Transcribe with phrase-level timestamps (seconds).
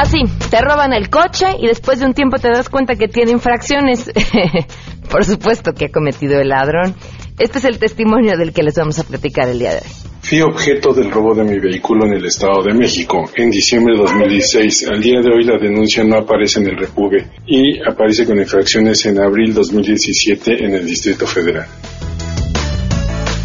[0.00, 3.32] Así, te roban el coche y después de un tiempo te das cuenta que tiene
[3.32, 4.10] infracciones.
[5.10, 6.94] Por supuesto que ha cometido el ladrón.
[7.38, 9.92] Este es el testimonio del que les vamos a platicar el día de hoy.
[10.22, 14.00] Fui objeto del robo de mi vehículo en el Estado de México en diciembre de
[14.04, 14.88] 2016.
[14.88, 19.04] Al día de hoy la denuncia no aparece en el Repube y aparece con infracciones
[19.04, 21.66] en abril 2017 en el Distrito Federal.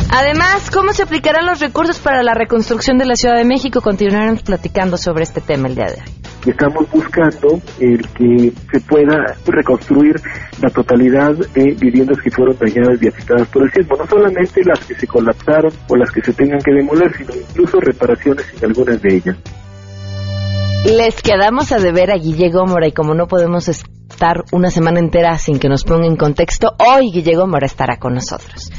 [0.09, 3.81] Además, ¿cómo se aplicarán los recursos para la reconstrucción de la Ciudad de México?
[3.81, 6.24] Continuaremos platicando sobre este tema el día de hoy.
[6.45, 10.15] Estamos buscando el que se pueda reconstruir
[10.61, 13.97] la totalidad de viviendas que fueron dañadas y afectadas por el sismo.
[13.97, 17.79] No solamente las que se colapsaron o las que se tengan que demoler, sino incluso
[17.79, 19.37] reparaciones en algunas de ellas.
[20.85, 25.35] Les quedamos a deber a Guille Gómora y como no podemos estar una semana entera
[25.39, 28.71] sin que nos ponga en contexto, hoy Guille Gómora estará con nosotros.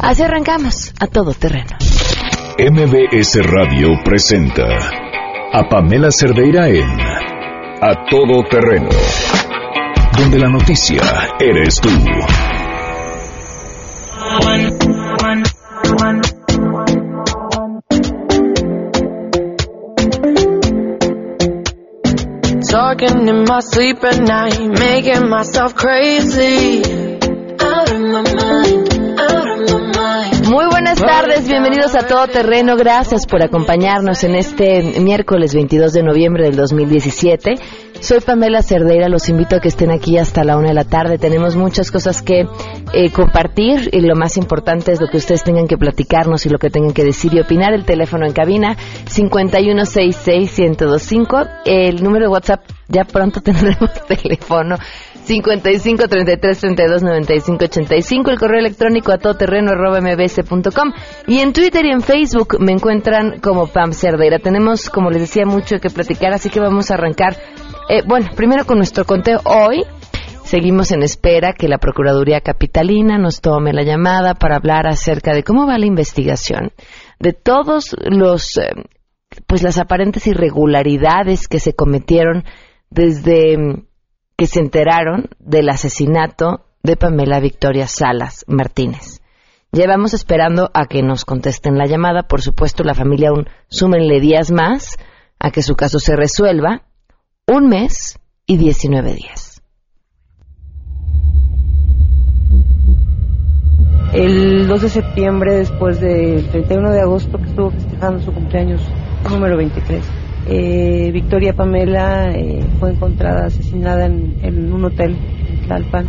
[0.00, 1.76] Así arrancamos a todo terreno.
[2.58, 4.66] MBS Radio presenta
[5.54, 6.88] a Pamela Cerdeira en
[7.82, 8.88] A Todo Terreno,
[10.16, 11.02] donde la noticia
[11.38, 11.90] eres tú.
[22.70, 27.11] Talking in my sleep at night, making myself crazy.
[30.52, 32.76] Muy buenas tardes, bienvenidos a Todo Terreno.
[32.76, 37.54] Gracias por acompañarnos en este miércoles 22 de noviembre del 2017.
[38.02, 41.18] Soy Pamela Cerdeira, los invito a que estén aquí hasta la una de la tarde.
[41.18, 42.48] Tenemos muchas cosas que
[42.92, 46.58] eh, compartir y lo más importante es lo que ustedes tengan que platicarnos y lo
[46.58, 47.74] que tengan que decir y opinar.
[47.74, 51.48] El teléfono en cabina 5166125.
[51.64, 54.78] El número de WhatsApp ya pronto tendremos teléfono
[55.24, 60.92] 55 33 32 95 85, el correo electrónico a todoterreno.mbs.com
[61.28, 64.40] y en Twitter y en Facebook me encuentran como Pam Cerdeira.
[64.40, 67.36] Tenemos, como les decía, mucho que platicar, así que vamos a arrancar.
[67.94, 69.84] Eh, bueno, primero con nuestro conteo hoy.
[70.44, 75.42] Seguimos en espera que la Procuraduría Capitalina nos tome la llamada para hablar acerca de
[75.42, 76.72] cómo va la investigación,
[77.20, 78.70] de todos los, eh,
[79.46, 82.44] pues las aparentes irregularidades que se cometieron
[82.88, 83.58] desde
[84.38, 89.20] que se enteraron del asesinato de Pamela Victoria Salas Martínez.
[89.70, 92.22] Llevamos esperando a que nos contesten la llamada.
[92.22, 94.96] Por supuesto, la familia aún súmenle días más
[95.38, 96.86] a que su caso se resuelva.
[97.54, 99.62] Un mes y 19 días.
[104.14, 108.80] El 2 de septiembre, después del 31 de agosto, que estuvo festejando su cumpleaños
[109.30, 110.02] número 23,
[110.46, 115.14] eh, Victoria Pamela eh, fue encontrada asesinada en, un hotel
[115.50, 116.06] en Tlalpan.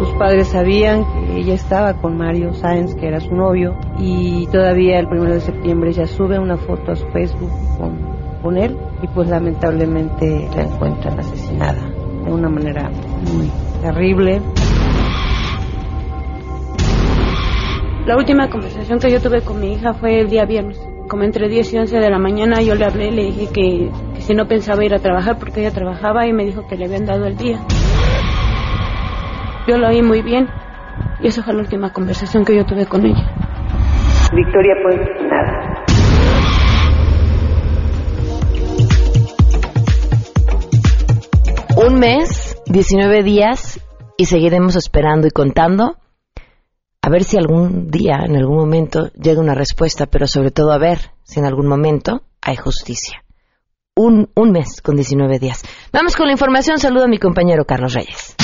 [0.00, 4.98] Sus padres sabían que ella estaba con Mario Sáenz, que era su novio, y todavía
[4.98, 8.07] el 1 de septiembre ella sube una foto a su Facebook con,
[8.42, 11.82] con él y pues lamentablemente la encuentran asesinada
[12.24, 12.90] de una manera
[13.32, 13.50] muy
[13.82, 14.40] terrible.
[18.06, 21.48] La última conversación que yo tuve con mi hija fue el día viernes como entre
[21.48, 24.46] 10 y 11 de la mañana yo le hablé, le dije que, que, si no
[24.46, 27.36] pensaba ir a trabajar porque ella trabajaba y me dijo que le habían dado el
[27.36, 27.58] día.
[29.66, 30.46] Yo lo oí muy bien
[31.20, 33.26] y esa fue la última conversación que yo tuve con ella.
[34.34, 35.77] Victoria fue asesinada.
[41.80, 43.78] Un mes, 19 días
[44.16, 45.96] y seguiremos esperando y contando
[47.00, 50.78] a ver si algún día, en algún momento, llega una respuesta, pero sobre todo a
[50.78, 53.22] ver si en algún momento hay justicia.
[53.94, 55.62] Un, un mes con 19 días.
[55.92, 56.78] Vamos con la información.
[56.78, 58.34] Saludo a mi compañero Carlos Reyes.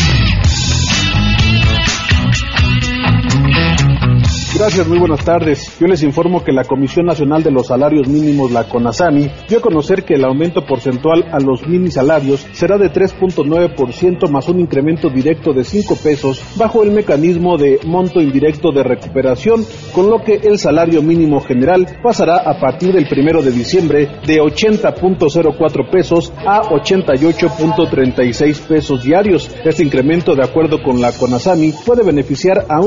[4.56, 5.76] Gracias, muy buenas tardes.
[5.80, 9.60] Yo les informo que la Comisión Nacional de los Salarios Mínimos, la CONASAMI, dio a
[9.60, 15.10] conocer que el aumento porcentual a los mini salarios será de 3.9% más un incremento
[15.10, 20.36] directo de 5 pesos bajo el mecanismo de monto indirecto de recuperación, con lo que
[20.36, 26.62] el salario mínimo general pasará a partir del primero de diciembre de 80.04 pesos a
[26.62, 29.50] 88.36 pesos diarios.
[29.64, 32.78] Este incremento, de acuerdo con la CONASAMI, puede beneficiar a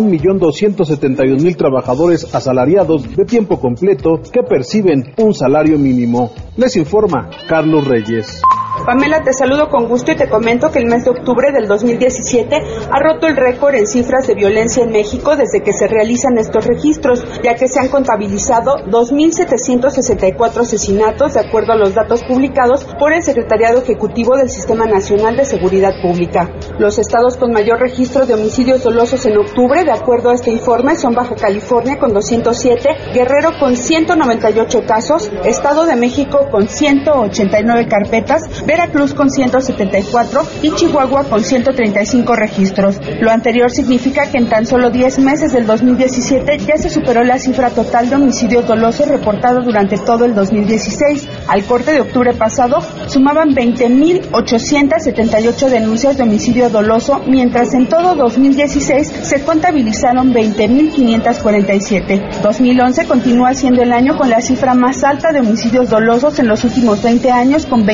[1.57, 6.31] 1.272.000 trabajadores asalariados de tiempo completo que perciben un salario mínimo.
[6.55, 8.41] Les informa Carlos Reyes.
[8.85, 12.55] Pamela, te saludo con gusto y te comento que el mes de octubre del 2017
[12.91, 16.65] ha roto el récord en cifras de violencia en México desde que se realizan estos
[16.65, 23.13] registros, ya que se han contabilizado 2.764 asesinatos de acuerdo a los datos publicados por
[23.13, 26.49] el Secretariado Ejecutivo del Sistema Nacional de Seguridad Pública.
[26.79, 30.95] Los estados con mayor registro de homicidios dolosos en octubre, de acuerdo a este informe,
[30.95, 38.43] son Baja California con 207, Guerrero con 198 casos, Estado de México con 189 carpetas,
[38.67, 42.99] Veracruz con 174 y Chihuahua con 135 registros.
[43.21, 47.39] Lo anterior significa que en tan solo 10 meses del 2017 ya se superó la
[47.39, 51.29] cifra total de homicidios dolosos reportados durante todo el 2016.
[51.47, 59.13] Al corte de octubre pasado sumaban 20.878 denuncias de homicidio doloso, mientras en todo 2016
[59.21, 62.41] se contabilizaron 20.547.
[62.41, 66.65] 2011 continúa siendo el año con la cifra más alta de homicidios dolosos en los
[66.65, 67.85] últimos 20 años con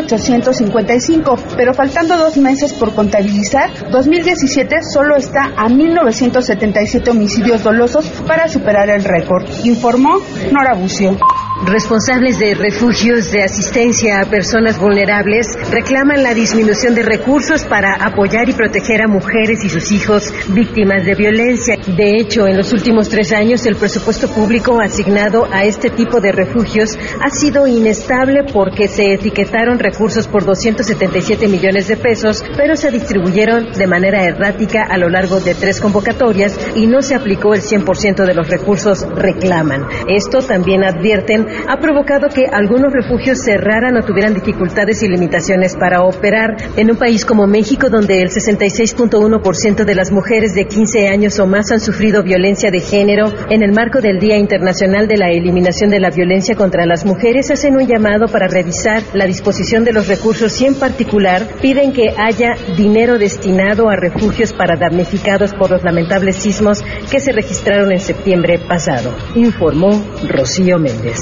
[0.00, 8.48] 22.855, pero faltando dos meses por contabilizar, 2017 solo está a 1.977 homicidios dolosos para
[8.48, 10.18] superar el récord, informó
[10.50, 11.16] Nora Bucio.
[11.62, 18.48] Responsables de refugios de asistencia a personas vulnerables reclaman la disminución de recursos para apoyar
[18.48, 21.76] y proteger a mujeres y sus hijos víctimas de violencia.
[21.86, 26.32] De hecho, en los últimos tres años el presupuesto público asignado a este tipo de
[26.32, 32.90] refugios ha sido inestable porque se etiquetaron recursos por 277 millones de pesos, pero se
[32.90, 37.60] distribuyeron de manera errática a lo largo de tres convocatorias y no se aplicó el
[37.60, 39.86] 100% de los recursos reclaman.
[40.08, 46.02] Esto también advierten ha provocado que algunos refugios cerraran o tuvieran dificultades y limitaciones para
[46.02, 46.56] operar.
[46.76, 51.46] En un país como México, donde el 66.1% de las mujeres de 15 años o
[51.46, 55.90] más han sufrido violencia de género, en el marco del Día Internacional de la Eliminación
[55.90, 60.08] de la Violencia contra las Mujeres, hacen un llamado para revisar la disposición de los
[60.08, 65.82] recursos y en particular piden que haya dinero destinado a refugios para damnificados por los
[65.82, 71.18] lamentables sismos que se registraron en septiembre pasado, informó Rocío Méndez.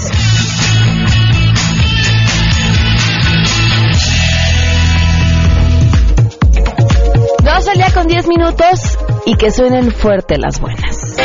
[7.45, 11.17] Dos al día con 10 minutos y que suenen fuerte las buenas.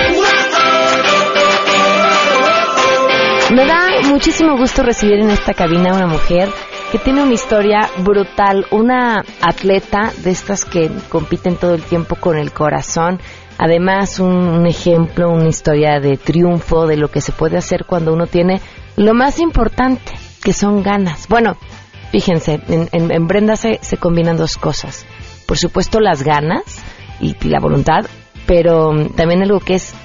[3.52, 6.50] Me da muchísimo gusto recibir en esta cabina a una mujer
[6.94, 12.38] que tiene una historia brutal, una atleta de estas que compiten todo el tiempo con
[12.38, 13.20] el corazón,
[13.58, 18.28] además un, ejemplo, una historia de triunfo de lo que se puede hacer cuando uno
[18.28, 18.62] tiene
[18.96, 20.12] lo más importante,
[20.44, 21.28] que son ganas.
[21.30, 21.58] Bueno,
[22.12, 25.08] fíjense, en, en, en Brenda se, se, combinan dos cosas.
[25.48, 26.62] Por supuesto las ganas
[27.20, 28.06] y, y la voluntad,
[28.46, 29.96] pero um, también algo que es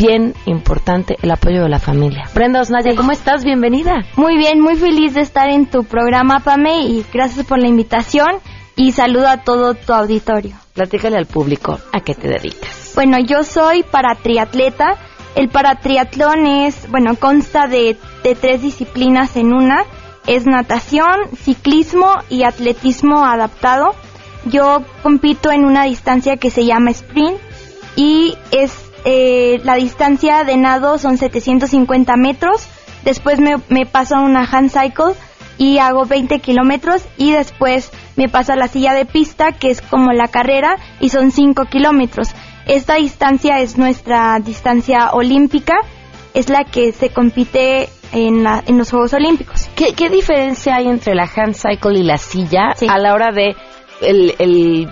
[0.00, 2.24] bien importante, el apoyo de la familia.
[2.34, 3.44] Brenda Osnaya, ¿cómo estás?
[3.44, 4.06] Bienvenida.
[4.16, 8.36] Muy bien, muy feliz de estar en tu programa, Pame, y gracias por la invitación
[8.76, 10.56] y saludo a todo tu auditorio.
[10.72, 12.92] Platícale al público a qué te dedicas.
[12.94, 14.96] Bueno, yo soy paratriatleta.
[15.34, 19.84] El paratriatlón es, bueno, consta de, de tres disciplinas en una.
[20.26, 23.94] Es natación, ciclismo y atletismo adaptado.
[24.46, 27.38] Yo compito en una distancia que se llama sprint
[27.96, 32.66] y es eh, la distancia de nado son 750 metros.
[33.04, 35.14] Después me, me paso a una hand cycle
[35.56, 39.82] y hago 20 kilómetros y después me paso a la silla de pista que es
[39.82, 42.28] como la carrera y son 5 kilómetros.
[42.66, 45.74] Esta distancia es nuestra distancia olímpica,
[46.34, 49.68] es la que se compite en, la, en los Juegos Olímpicos.
[49.74, 52.86] ¿Qué, ¿Qué, diferencia hay entre la hand cycle y la silla sí.
[52.88, 53.56] a la hora de
[54.00, 54.88] el, el,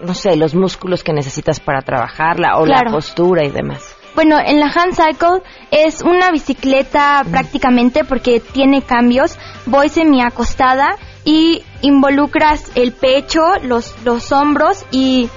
[0.00, 2.90] no sé, los músculos que necesitas para trabajarla o claro.
[2.90, 3.96] la postura y demás?
[4.14, 7.30] Bueno, en la hand cycle es una bicicleta mm.
[7.30, 9.38] prácticamente porque tiene cambios.
[9.66, 15.28] Voy semi acostada y involucras el pecho, los, los hombros y,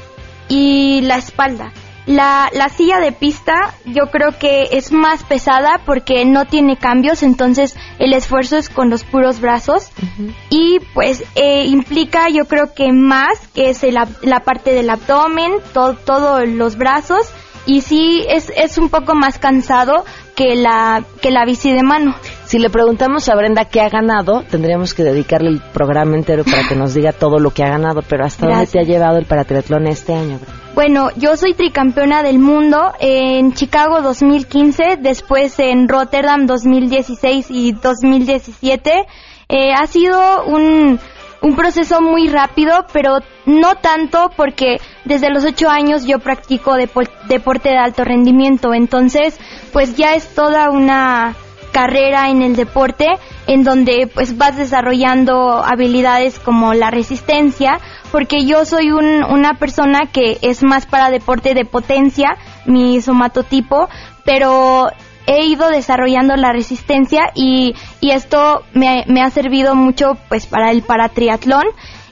[0.48, 1.74] y la espalda.
[2.10, 7.22] La, la, silla de pista yo creo que es más pesada porque no tiene cambios,
[7.22, 10.34] entonces el esfuerzo es con los puros brazos uh -huh.
[10.50, 15.52] y pues eh, implica yo creo que más que es el, la parte del abdomen,
[15.72, 17.28] todos todo los brazos
[17.68, 20.04] y sí es, es un poco más cansado
[20.36, 22.16] que la, que la bici de mano.
[22.46, 26.68] Si le preguntamos a Brenda qué ha ganado, tendríamos que dedicarle el programa entero para
[26.68, 28.72] que nos diga todo lo que ha ganado, pero ¿hasta Gracias.
[28.72, 30.69] dónde te ha llevado el paratriatlón este año, Brenda?
[30.80, 39.06] Bueno, yo soy tricampeona del mundo en Chicago 2015, después en Rotterdam 2016 y 2017.
[39.50, 40.98] Eh, ha sido un,
[41.42, 47.70] un proceso muy rápido, pero no tanto porque desde los ocho años yo practico deporte
[47.70, 49.38] de alto rendimiento, entonces
[49.74, 51.36] pues ya es toda una
[51.74, 53.06] carrera en el deporte
[53.50, 57.80] en donde pues vas desarrollando habilidades como la resistencia
[58.12, 63.90] porque yo soy un, una persona que es más para deporte de potencia mi somatotipo
[64.24, 64.92] pero
[65.26, 70.72] he ido desarrollando la resistencia y, y esto me, me, ha servido mucho pues para
[70.72, 71.66] el paratriatlón.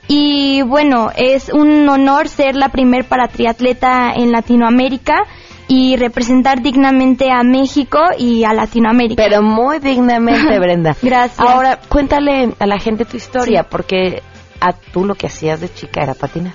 [0.07, 5.25] Y bueno es un honor ser la primer paratriatleta en Latinoamérica
[5.67, 9.21] y representar dignamente a México y a Latinoamérica.
[9.21, 10.95] Pero muy dignamente, Brenda.
[11.01, 11.39] Gracias.
[11.39, 13.67] Ahora, cuéntale a la gente tu historia, sí.
[13.69, 14.23] porque
[14.61, 16.53] a tú lo que hacías de chica era patinar.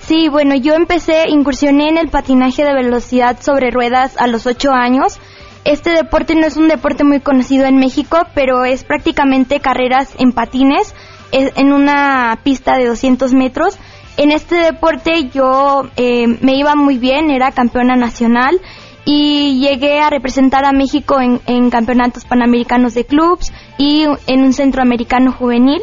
[0.00, 4.72] Sí, bueno, yo empecé, incursioné en el patinaje de velocidad sobre ruedas a los ocho
[4.72, 5.18] años.
[5.64, 10.32] Este deporte no es un deporte muy conocido en México, pero es prácticamente carreras en
[10.32, 10.94] patines
[11.30, 13.78] en una pista de 200 metros.
[14.16, 18.60] En este deporte yo eh, me iba muy bien, era campeona nacional
[19.04, 24.52] y llegué a representar a México en, en, campeonatos panamericanos de clubs y en un
[24.52, 25.82] centroamericano juvenil.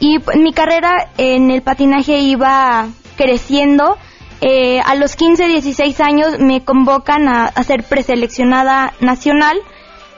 [0.00, 3.96] Y mi carrera en el patinaje iba creciendo.
[4.40, 9.56] Eh, a los 15, 16 años me convocan a, a ser preseleccionada nacional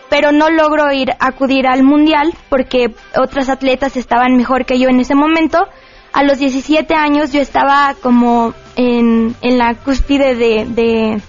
[0.09, 5.01] pero no logro ir acudir al mundial porque otras atletas estaban mejor que yo en
[5.01, 5.67] ese momento.
[6.13, 11.21] A los 17 años yo estaba como en, en la cúspide de, de,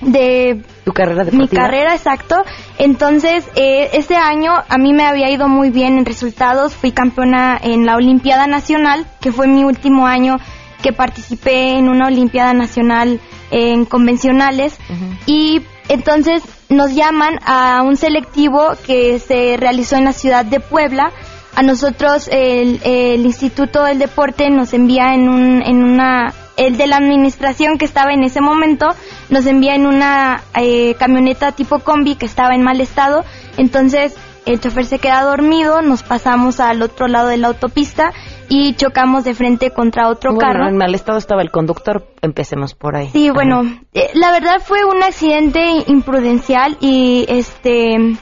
[0.00, 2.42] de tu carrera mi carrera exacto.
[2.78, 6.74] Entonces eh, ese año a mí me había ido muy bien en resultados.
[6.74, 10.38] Fui campeona en la Olimpiada Nacional, que fue mi último año
[10.82, 13.20] que participé en una Olimpiada Nacional
[13.52, 15.16] en convencionales uh -huh.
[15.26, 21.12] y entonces nos llaman a un selectivo que se realizó en la ciudad de Puebla.
[21.54, 26.86] A nosotros el, el Instituto del Deporte nos envía en, un, en una, el de
[26.86, 28.88] la administración que estaba en ese momento,
[29.28, 33.24] nos envía en una eh, camioneta tipo combi que estaba en mal estado.
[33.58, 34.16] Entonces
[34.46, 38.12] el chofer se queda dormido, nos pasamos al otro lado de la autopista
[38.48, 40.68] y chocamos de frente contra otro bueno, carro.
[40.68, 43.08] En mal estado estaba el conductor, empecemos por ahí.
[43.12, 43.62] Sí, bueno,
[43.94, 48.16] eh, la verdad fue un accidente imprudencial y este,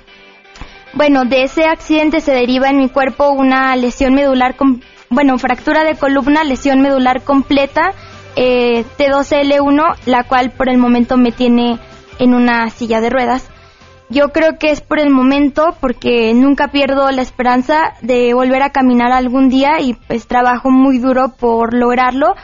[0.92, 4.56] bueno, de ese accidente se deriva en mi cuerpo una lesión medular,
[5.08, 7.92] bueno, fractura de columna, lesión medular completa,
[8.36, 11.78] eh, T2L1, la cual por el momento me tiene
[12.18, 13.48] en una silla de ruedas.
[14.08, 18.70] Yo creo que es por el momento porque nunca pierdo la esperanza de volver a
[18.70, 22.34] caminar algún día y pues trabajo muy duro por lograrlo,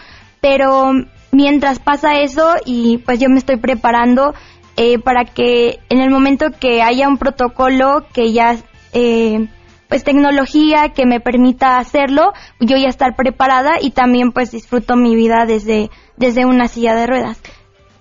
[0.40, 0.92] pero
[1.32, 4.32] mientras pasa eso y pues yo me estoy preparando
[4.76, 8.56] eh, para que en el momento que haya un protocolo que ya
[8.92, 9.48] eh,
[9.88, 15.14] pues tecnología que me permita hacerlo, yo ya estar preparada y también pues disfruto mi
[15.14, 17.40] vida desde, desde una silla de ruedas.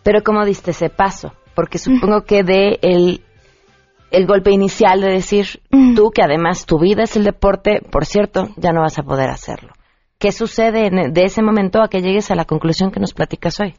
[0.04, 1.34] Pero ¿cómo diste ese paso?
[1.54, 3.22] Porque supongo que de el
[4.12, 5.96] el golpe inicial de decir, mm.
[5.96, 9.30] tú que además tu vida es el deporte, por cierto, ya no vas a poder
[9.30, 9.74] hacerlo.
[10.18, 13.60] ¿Qué sucede en, de ese momento a que llegues a la conclusión que nos platicas
[13.60, 13.76] hoy?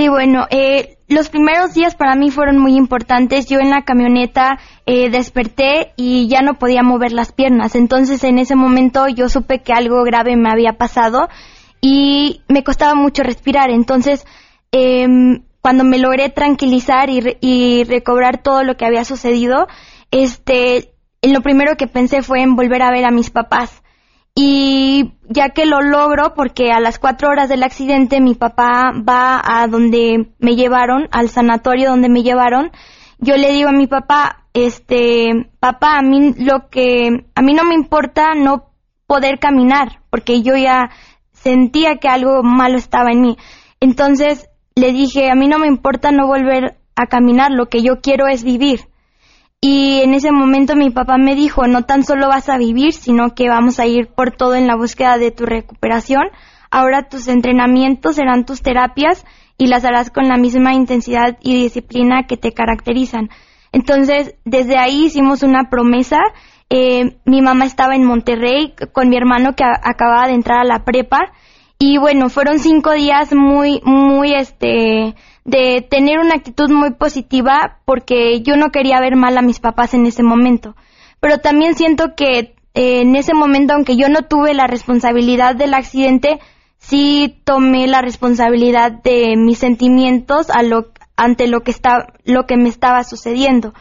[0.00, 3.44] Sí, bueno, eh, los primeros días para mí fueron muy importantes.
[3.44, 7.74] Yo en la camioneta eh, desperté y ya no podía mover las piernas.
[7.74, 11.28] Entonces en ese momento yo supe que algo grave me había pasado
[11.82, 13.68] y me costaba mucho respirar.
[13.68, 14.24] Entonces
[14.72, 15.06] eh,
[15.60, 19.68] cuando me logré tranquilizar y, re y, recobrar todo lo que había sucedido,
[20.10, 23.82] este, lo primero que pensé fue en volver a ver a mis papás.
[24.34, 29.42] Y ya que lo logro, porque a las cuatro horas del accidente mi papá va
[29.44, 32.70] a donde me llevaron, al sanatorio donde me llevaron,
[33.18, 37.64] yo le digo a mi papá, este, papá, a mí lo que, a mí no
[37.64, 38.70] me importa no
[39.06, 40.90] poder caminar, porque yo ya
[41.32, 43.36] sentía que algo malo estaba en mí.
[43.80, 48.00] Entonces, le dije, a mí no me importa no volver a caminar, lo que yo
[48.00, 48.89] quiero es vivir.
[49.62, 53.34] Y en ese momento mi papá me dijo, no tan solo vas a vivir, sino
[53.34, 56.22] que vamos a ir por todo en la búsqueda de tu recuperación.
[56.70, 59.26] Ahora tus entrenamientos serán tus terapias
[59.58, 63.28] y las harás con la misma intensidad y disciplina que te caracterizan.
[63.72, 66.18] Entonces, desde ahí hicimos una promesa.
[66.70, 70.84] Eh, mi mamá estaba en Monterrey con mi hermano que acababa de entrar a la
[70.84, 71.32] prepa
[71.82, 78.42] y bueno, fueron cinco días muy, muy, este, de tener una actitud muy positiva porque
[78.42, 80.76] yo no quería ver mal a mis papás en ese momento.
[81.20, 85.74] Pero también siento que eh, en ese momento, aunque yo no tuve la responsabilidad del
[85.74, 86.38] accidente,
[86.78, 92.56] sí tomé la responsabilidad de mis sentimientos a lo, ante lo que, está, lo que
[92.56, 93.74] me estaba sucediendo.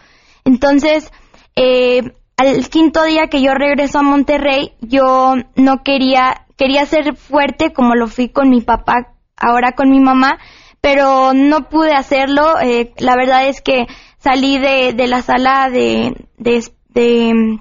[0.46, 1.12] Entonces,
[1.56, 7.72] eh, al quinto día que yo regreso a Monterrey, yo no quería quería ser fuerte
[7.72, 10.40] como lo fui con mi papá, ahora con mi mamá,
[10.82, 12.60] pero no pude hacerlo.
[12.62, 17.60] Eh, la verdad es que salí de, de la sala de, de, de,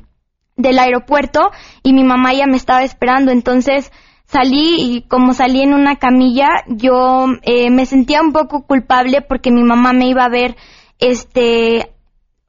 [0.56, 1.50] del aeropuerto
[1.82, 3.30] y mi mamá ya me estaba esperando.
[3.30, 3.92] Entonces
[4.25, 9.50] salí y como salí en una camilla, yo eh, me sentía un poco culpable porque
[9.50, 10.56] mi mamá me iba a ver
[10.98, 11.92] este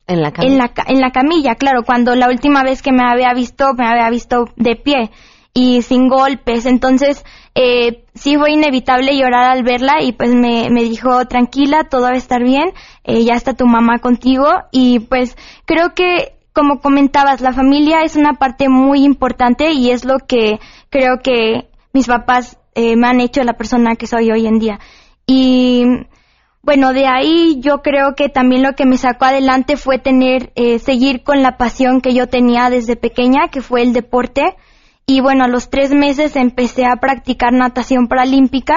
[0.07, 3.31] en la, en la, en la camilla, claro, cuando la última vez que me había
[3.35, 5.11] visto, me había visto de pie
[5.53, 6.65] y sin golpes.
[6.65, 7.23] Entonces,
[7.55, 12.09] eh, sí fue inevitable llorar al verla y pues me, me dijo, tranquila, todo va
[12.11, 12.71] a estar bien,
[13.03, 18.15] eh, ya está tu mamá contigo y pues creo que, como comentabas, la familia es
[18.15, 23.19] una parte muy importante y es lo que creo que mis papás eh, me han
[23.21, 24.79] hecho la persona que soy hoy en día.
[25.25, 25.83] Y
[26.61, 30.79] bueno, de ahí yo creo que también lo que me sacó adelante fue tener, eh,
[30.79, 34.55] seguir con la pasión que yo tenía desde pequeña, que fue el deporte.
[35.09, 38.75] Y bueno, a los tres meses empecé a practicar natación paralímpica,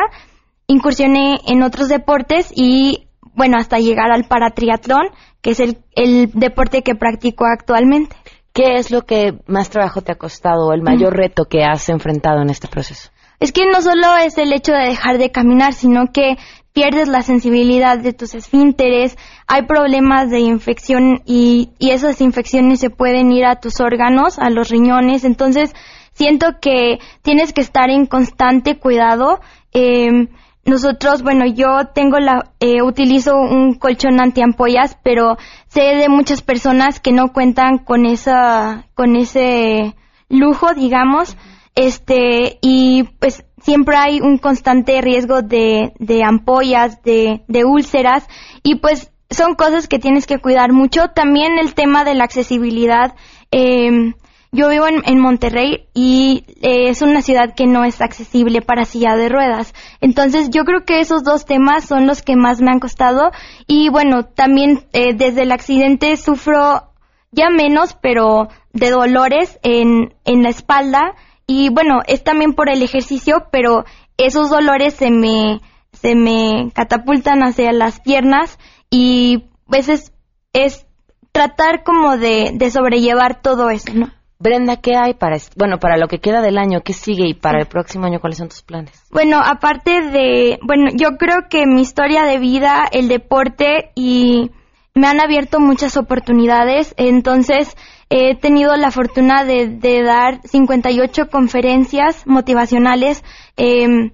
[0.67, 5.09] incursioné en otros deportes y bueno, hasta llegar al paratriatlón,
[5.43, 8.17] que es el, el deporte que practico actualmente.
[8.55, 11.91] ¿Qué es lo que más trabajo te ha costado o el mayor reto que has
[11.91, 13.11] enfrentado en este proceso?
[13.39, 16.39] Es que no solo es el hecho de dejar de caminar, sino que
[16.73, 22.89] pierdes la sensibilidad de tus esfínteres, hay problemas de infección y, y esas infecciones se
[22.89, 25.75] pueden ir a tus órganos, a los riñones, entonces
[26.13, 29.41] siento que tienes que estar en constante cuidado.
[29.73, 30.29] Eh,
[30.65, 37.01] nosotros, bueno, yo tengo la, eh, utilizo un colchón antiampollas, pero sé de muchas personas
[37.01, 39.97] que no cuentan con esa, con ese
[40.29, 41.37] lujo, digamos,
[41.75, 48.29] este, y pues siempre hay un constante riesgo de, de ampollas, de, de úlceras,
[48.63, 51.09] y pues son cosas que tienes que cuidar mucho.
[51.09, 53.15] También el tema de la accesibilidad.
[53.51, 54.15] Eh,
[54.55, 58.85] yo vivo en, en Monterrey y eh, es una ciudad que no es accesible para
[58.85, 59.75] silla de ruedas.
[60.03, 63.33] Entonces yo creo que esos dos temas son los que más me han costado.
[63.67, 66.93] Y bueno, también eh, desde el accidente sufro
[67.31, 71.15] ya menos, pero de dolores en, en la espalda.
[71.47, 73.87] Y bueno, es también por el ejercicio, pero
[74.19, 75.63] esos dolores se me,
[75.95, 78.59] se me catapultan hacia las piernas
[78.91, 80.13] y pues es,
[80.53, 80.87] es
[81.33, 84.11] tratar como de, de sobrellevar todo eso, ¿no?
[84.43, 86.81] Brenda, ¿qué hay para, bueno, para lo que queda del año?
[86.81, 87.29] ¿Qué sigue?
[87.29, 88.93] Y para el próximo año, ¿cuáles son tus planes?
[89.13, 94.51] Bueno, aparte de, bueno, yo creo que mi historia de vida, el deporte y
[94.95, 96.93] me han abierto muchas oportunidades.
[96.97, 97.77] Entonces,
[98.11, 103.23] he tenido la fortuna de, de dar 58 conferencias motivacionales
[103.57, 104.11] eh,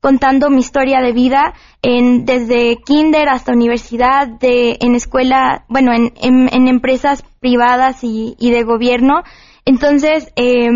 [0.00, 6.12] contando mi historia de vida en, desde kinder hasta universidad, de, en escuela, bueno, en,
[6.20, 9.22] en, en empresas privadas y, y de gobierno.
[9.64, 10.70] Entonces, eh,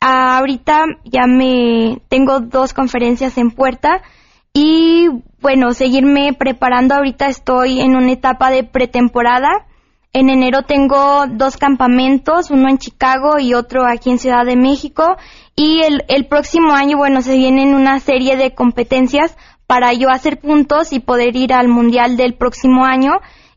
[0.00, 4.02] ahorita ya me tengo dos conferencias en puerta
[4.52, 5.08] y
[5.40, 6.94] bueno, seguirme preparando.
[6.94, 9.66] Ahorita estoy en una etapa de pretemporada.
[10.12, 15.16] En enero tengo dos campamentos, uno en Chicago y otro aquí en Ciudad de México.
[15.54, 20.40] Y el, el próximo año, bueno, se vienen una serie de competencias para yo hacer
[20.40, 23.12] puntos y poder ir al Mundial del próximo año.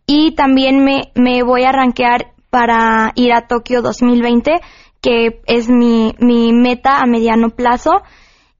[0.05, 4.59] Y también me, me voy a rankear para ir a Tokio 2020,
[5.01, 8.03] que es mi, mi meta a mediano plazo.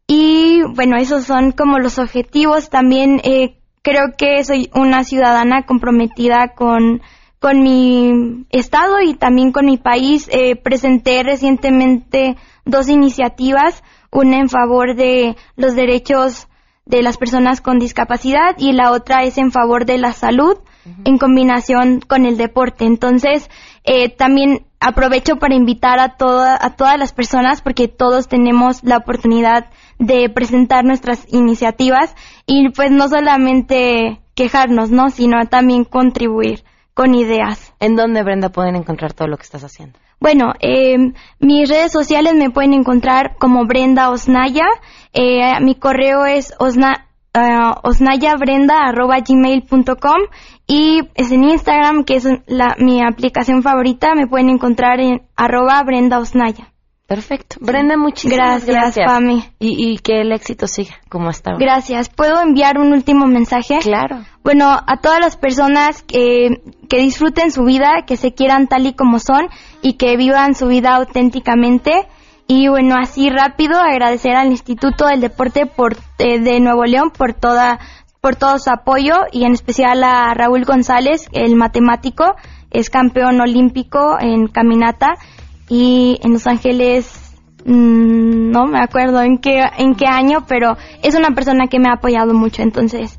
[0.08, 2.70] Y bueno, esos son como los objetivos.
[2.70, 7.02] También eh, creo que soy una ciudadana comprometida con,
[7.40, 10.28] con mi estado y también con mi país.
[10.32, 16.48] Eh, presenté recientemente dos iniciativas, una en favor de los derechos
[16.86, 20.58] de las personas con discapacidad y la otra es en favor de la salud
[21.06, 22.86] en combinación con el deporte.
[22.86, 23.50] Entonces,
[23.84, 28.98] eh, también aprovecho para invitar a, toda, a todas las personas porque todos tenemos la
[28.98, 32.16] oportunidad de presentar nuestras iniciativas
[32.46, 35.10] y pues no solamente quejarnos, ¿no?
[35.10, 36.64] Sino también contribuir
[36.94, 37.74] con ideas.
[37.80, 39.98] ¿En dónde, Brenda, pueden encontrar todo lo que estás haciendo?
[40.20, 40.98] Bueno, eh,
[41.40, 44.68] mis redes sociales me pueden encontrar como Brenda Osnaya.
[45.14, 50.22] Eh, mi correo es osna, uh, osnayabrenda.gmail.com
[50.68, 55.82] y es en Instagram, que es la, mi aplicación favorita, me pueden encontrar en arroba
[55.84, 56.68] Brenda Osnaya.
[57.08, 57.58] Perfecto.
[57.60, 58.68] Brenda, muchísimas gracias.
[58.68, 59.44] Gracias, Pami.
[59.60, 61.66] Y, y que el éxito siga como hasta ahora.
[61.66, 62.08] Gracias.
[62.08, 63.80] ¿Puedo enviar un último mensaje?
[63.82, 64.22] Claro.
[64.46, 68.94] Bueno, a todas las personas que, que disfruten su vida, que se quieran tal y
[68.94, 69.50] como son
[69.82, 72.08] y que vivan su vida auténticamente.
[72.48, 77.34] Y bueno, así rápido agradecer al Instituto del Deporte por, eh, de Nuevo León por
[77.34, 77.80] toda
[78.22, 82.36] por todo su apoyo y en especial a Raúl González, el matemático,
[82.70, 85.18] es campeón olímpico en caminata
[85.68, 91.16] y en Los Ángeles mmm, no me acuerdo en qué en qué año, pero es
[91.16, 93.18] una persona que me ha apoyado mucho, entonces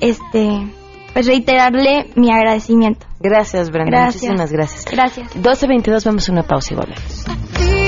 [0.00, 0.66] este
[1.12, 3.06] pues reiterarle mi agradecimiento.
[3.20, 3.90] Gracias, Brenda.
[3.90, 4.22] Gracias.
[4.22, 4.84] Muchísimas gracias.
[4.84, 5.36] Gracias.
[5.36, 7.79] 12.22, vamos a una pausa y volvemos.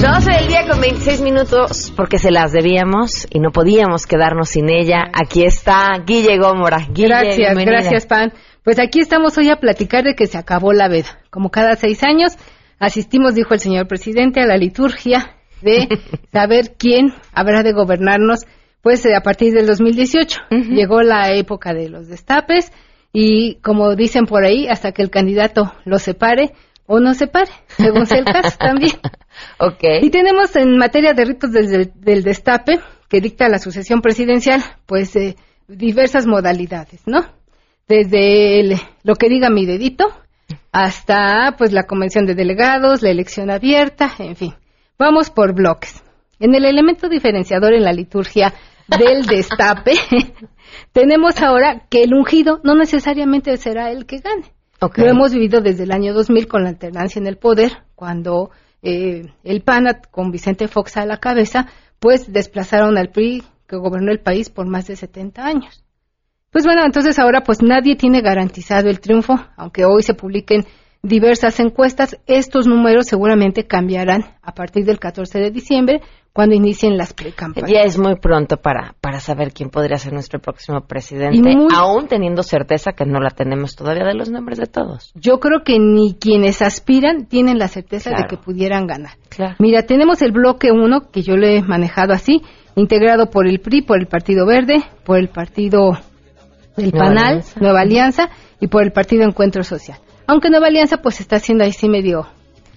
[0.00, 4.68] 12 del día con 26 minutos porque se las debíamos y no podíamos quedarnos sin
[4.68, 5.04] ella.
[5.14, 6.86] Aquí está Guille Gómora.
[6.92, 7.80] Guille, gracias, bienvenida.
[7.80, 8.34] gracias, Pan.
[8.64, 11.18] Pues aquí estamos hoy a platicar de que se acabó la veda.
[11.30, 12.36] Como cada seis años,
[12.78, 15.88] asistimos, dijo el señor presidente, a la liturgia de
[16.32, 18.44] saber quién habrá de gobernarnos,
[18.82, 20.38] pues a partir del 2018.
[20.50, 22.70] Llegó la época de los destapes
[23.12, 26.52] y, como dicen por ahí, hasta que el candidato lo separe
[26.86, 28.92] o no separe, según sea el caso también.
[29.58, 29.82] Ok.
[30.02, 35.14] Y tenemos en materia de ritos del, del destape, que dicta la sucesión presidencial, pues
[35.16, 37.24] eh, diversas modalidades, ¿no?
[37.88, 40.06] Desde el- lo que diga mi dedito
[40.72, 44.54] hasta pues la convención de delegados, la elección abierta, en fin.
[44.98, 46.02] Vamos por bloques.
[46.40, 48.52] En el elemento diferenciador en la liturgia
[48.88, 49.92] del destape,
[50.92, 54.52] tenemos ahora que el ungido no necesariamente será el que gane.
[54.80, 58.50] Lo hemos vivido desde el año 2000 con la alternancia en el poder, cuando
[58.82, 61.66] eh, el PANAT con Vicente Fox a la cabeza,
[61.98, 65.84] pues desplazaron al PRI que gobernó el país por más de 70 años.
[66.50, 70.64] Pues bueno, entonces ahora pues nadie tiene garantizado el triunfo, aunque hoy se publiquen
[71.02, 76.00] diversas encuestas, estos números seguramente cambiarán a partir del 14 de diciembre,
[76.32, 77.68] cuando inicien las precampañas.
[77.70, 82.06] Ya es muy pronto para, para saber quién podría ser nuestro próximo presidente, muy- aún
[82.06, 85.10] teniendo certeza que no la tenemos todavía de los nombres de todos.
[85.16, 88.24] Yo creo que ni quienes aspiran tienen la certeza Claro.
[88.24, 89.12] de que pudieran ganar.
[89.30, 89.56] Claro.
[89.58, 92.42] Mira, tenemos el bloque 1, que yo lo he manejado así,
[92.76, 95.92] integrado por el PRI, por el Partido Verde, por el Partido
[96.76, 97.60] del Nueva PANAL, Alianza.
[97.60, 98.30] Nueva Alianza,
[98.60, 99.98] y por el Partido Encuentro Social.
[100.28, 102.26] Aunque Nueva Alianza pues está haciendo ahí sí medio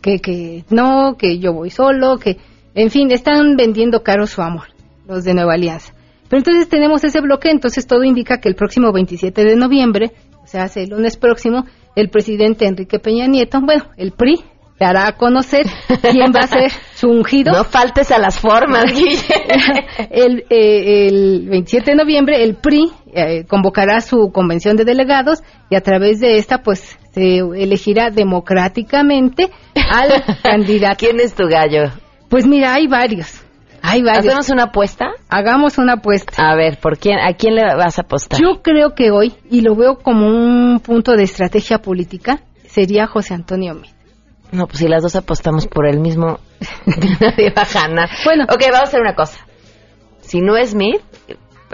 [0.02, 2.38] que, que no, que yo voy solo, que
[2.74, 4.68] en fin, están vendiendo caro su amor,
[5.06, 5.94] los de Nueva Alianza.
[6.30, 10.48] Pero entonces tenemos ese bloque, entonces todo indica que el próximo 27 de noviembre, o
[10.48, 14.42] sea, hace el lunes próximo, el presidente Enrique Peña Nieto, bueno, el PRI,
[14.80, 15.66] dará a conocer
[16.02, 17.52] quién va a ser su ungido.
[17.56, 19.26] No faltes a las formas, Guille.
[20.10, 25.76] el, eh, el 27 de noviembre el PRI eh, convocará su convención de delegados y
[25.76, 30.98] a través de esta pues se elegirá democráticamente al candidato.
[31.00, 31.92] ¿Quién es tu gallo?
[32.30, 33.42] Pues mira, hay varios.
[33.82, 34.28] Hay varios.
[34.28, 35.08] ¿Hacemos una apuesta?
[35.28, 36.34] Hagamos una apuesta.
[36.38, 38.40] A ver, ¿por quién, ¿a quién le vas a apostar?
[38.40, 43.34] Yo creo que hoy, y lo veo como un punto de estrategia política, sería José
[43.34, 43.96] Antonio Meade.
[44.52, 46.40] No, pues si las dos apostamos por el mismo,
[47.20, 48.10] nadie va a ganar.
[48.24, 48.44] Bueno.
[48.44, 49.46] Ok, vamos a hacer una cosa.
[50.22, 50.98] Si no es Mid,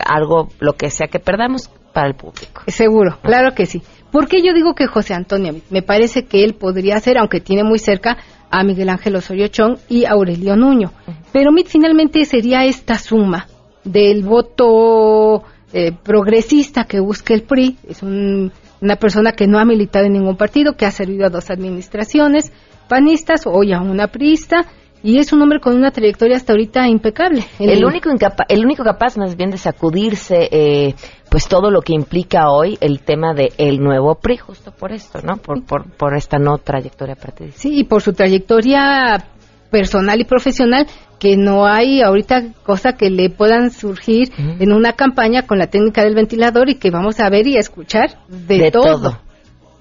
[0.06, 2.62] algo, lo que sea que perdamos, para el público.
[2.67, 3.82] Seguro, claro que sí.
[4.17, 5.53] ¿Por qué yo digo que José Antonio?
[5.69, 8.17] Me parece que él podría ser, aunque tiene muy cerca
[8.49, 10.91] a Miguel Ángel Osorio Chong y Aurelio Nuño.
[11.32, 13.45] Pero Meade finalmente sería esta suma
[13.84, 17.77] del voto eh, progresista que busca el PRI.
[17.88, 18.51] Es un-
[18.82, 22.51] una persona que no ha militado en ningún partido, que ha servido a dos administraciones
[22.89, 24.65] panistas, hoy a una priista,
[25.03, 27.43] y es un hombre con una trayectoria hasta ahorita impecable.
[27.60, 30.95] El único, incapa- el único capaz más bien de sacudirse eh,
[31.29, 35.19] pues todo lo que implica hoy el tema de el nuevo PRI, justo por esto,
[35.21, 35.38] ¿no?
[35.38, 37.60] Por, por, por esta no trayectoria partidista.
[37.62, 39.23] Sí, y por su trayectoria
[39.69, 40.88] personal y profesional,
[41.19, 46.03] que no hay ahorita cosa que le puedan surgir en una campaña con la técnica
[46.03, 48.83] del ventilador y que vamos a ver y a escuchar de, De todo.
[49.01, 49.19] todo.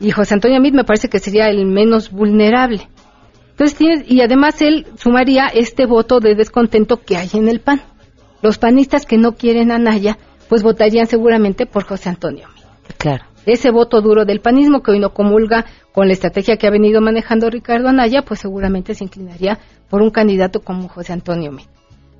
[0.00, 2.88] Y José Antonio Meade me parece que sería el menos vulnerable.
[3.58, 7.80] Entonces, y además él sumaría este voto de descontento que hay en el PAN.
[8.42, 12.48] Los panistas que no quieren a Naya, pues votarían seguramente por José Antonio
[12.98, 13.24] Claro.
[13.46, 17.00] ese voto duro del panismo que hoy no comulga con la estrategia que ha venido
[17.00, 21.70] manejando Ricardo Anaya, pues seguramente se inclinaría por un candidato como José Antonio Meade.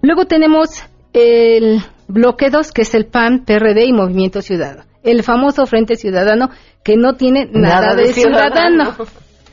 [0.03, 4.85] Luego tenemos el bloque 2, que es el PAN, PRD y Movimiento Ciudadano.
[5.03, 6.51] El famoso Frente Ciudadano
[6.83, 8.95] que no tiene nada, de, ciudadano.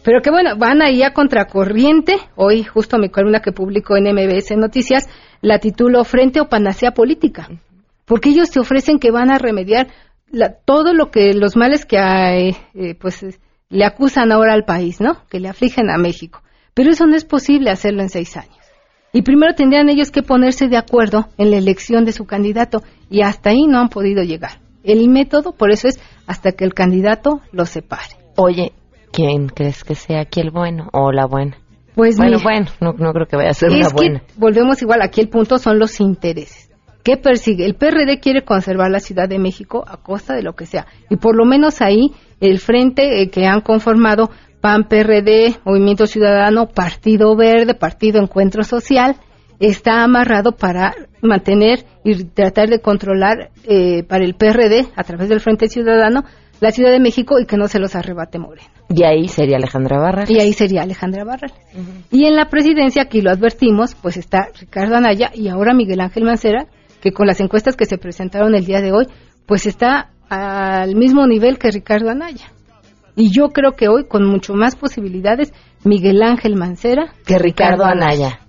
[0.04, 2.18] Pero que bueno, van ahí a contracorriente.
[2.36, 5.08] Hoy, justo mi columna que publicó en MBS Noticias,
[5.42, 7.50] la titulo Frente o Panacea Política.
[8.06, 9.88] Porque ellos te ofrecen que van a remediar
[10.30, 13.26] la- todo lo que, los males que hay, eh, pues,
[13.70, 15.26] le acusan ahora al país, ¿no?
[15.30, 16.42] Que le afligen a México.
[16.74, 18.58] Pero eso no es posible hacerlo en seis años.
[19.14, 23.22] Y primero tendrían ellos que ponerse de acuerdo en la elección de su candidato y
[23.22, 24.60] hasta ahí no han podido llegar.
[24.84, 28.18] El método, por eso es hasta que el candidato los separe.
[28.36, 28.74] Oye,
[29.14, 31.56] ¿quién crees que sea aquí el bueno o la buena?
[31.96, 34.24] Pues bueno, mira, bueno, no, no creo que vaya a ser una que buena.
[34.36, 36.72] volvemos igual, aquí el punto son los intereses.
[37.04, 37.66] ¿Qué persigue?
[37.66, 40.88] El PRD quiere conservar la Ciudad de México a costa de lo que sea.
[41.10, 44.30] Y por lo menos ahí el frente eh, que han conformado
[44.62, 49.18] PAN, PRD, Movimiento Ciudadano, Partido Verde, Partido Encuentro Social,
[49.60, 55.42] está amarrado para mantener y tratar de controlar eh, para el PRD, a través del
[55.42, 56.24] Frente Ciudadano,
[56.64, 58.70] la Ciudad de México y que no se los arrebate Morena.
[58.90, 60.24] Y ahí sería Alejandra Barra.
[60.30, 61.56] Y ahí sería Alejandra Barrales.
[62.10, 66.24] Y en la presidencia, aquí lo advertimos, pues está Ricardo Anaya y ahora Miguel Ángel
[66.24, 66.68] Mancera,
[67.02, 69.08] que con las encuestas que se presentaron el día de hoy,
[69.46, 72.52] pues está al mismo nivel que Ricardo Anaya.
[73.18, 78.40] Y yo creo que hoy, con mucho más posibilidades, Miguel Ángel Mancera Que Ricardo Anaya.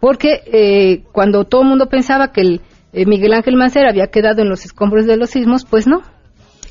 [0.00, 2.60] Porque eh, cuando todo el mundo pensaba que el,
[2.92, 6.02] eh, Miguel Ángel Mancera había quedado en los escombros de los sismos, pues no.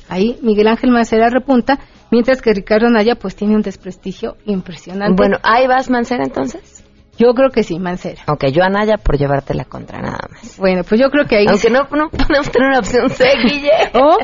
[0.08, 1.78] Ahí Miguel Ángel Mancera repunta,
[2.10, 5.14] mientras que Ricardo Anaya pues tiene un desprestigio impresionante.
[5.16, 6.84] Bueno, ahí vas, Mancera, entonces.
[7.18, 8.22] Yo creo que sí, Mancera.
[8.28, 10.56] Ok, yo Anaya por llevarte la contra, nada más.
[10.56, 11.46] Bueno, pues yo creo que ahí...
[11.48, 13.70] Aunque no, no podemos tener una opción C, Guille.
[13.94, 14.16] O,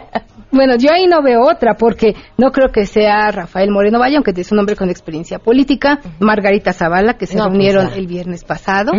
[0.53, 4.31] bueno, yo ahí no veo otra, porque no creo que sea Rafael Moreno Valle, aunque
[4.37, 8.45] es un hombre con experiencia política, Margarita Zavala, que se No, pues reunieron el viernes
[8.45, 8.93] pasado.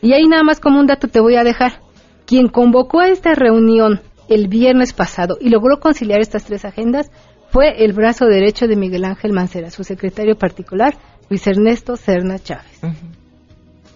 [0.00, 1.80] Y ahí nada más como un dato te voy a dejar.
[2.26, 7.10] Quien convocó a esta reunión el viernes pasado y logró conciliar estas tres agendas
[7.50, 10.94] fue el brazo derecho de Miguel Ángel Mancera, su secretario particular,
[11.28, 12.80] Luis Ernesto Serna Chávez.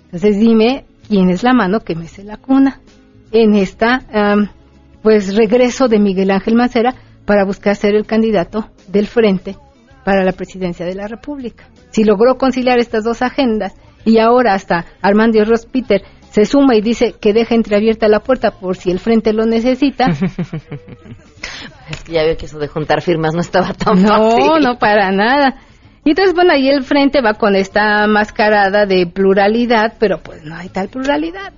[0.07, 2.81] Entonces dime quién es la mano que mece la cuna
[3.31, 4.03] en esta
[5.03, 6.95] pues regreso de Miguel Ángel Mancera
[7.25, 9.57] para buscar ser el candidato del frente
[10.05, 11.65] para la presidencia de la República.
[11.91, 16.03] Si logró conciliar estas dos agendas y ahora hasta Armando Ross Peter
[16.35, 20.07] se suma y dice que deja entreabierta la puerta por si el frente lo necesita.
[21.91, 24.63] Es que ya veo que eso de juntar firmas no estaba tan No, fácil.
[24.63, 25.57] no para nada.
[26.05, 30.57] Y entonces, bueno, ahí el frente va con esta mascarada de pluralidad, pero pues no
[30.57, 31.53] hay tal pluralidad.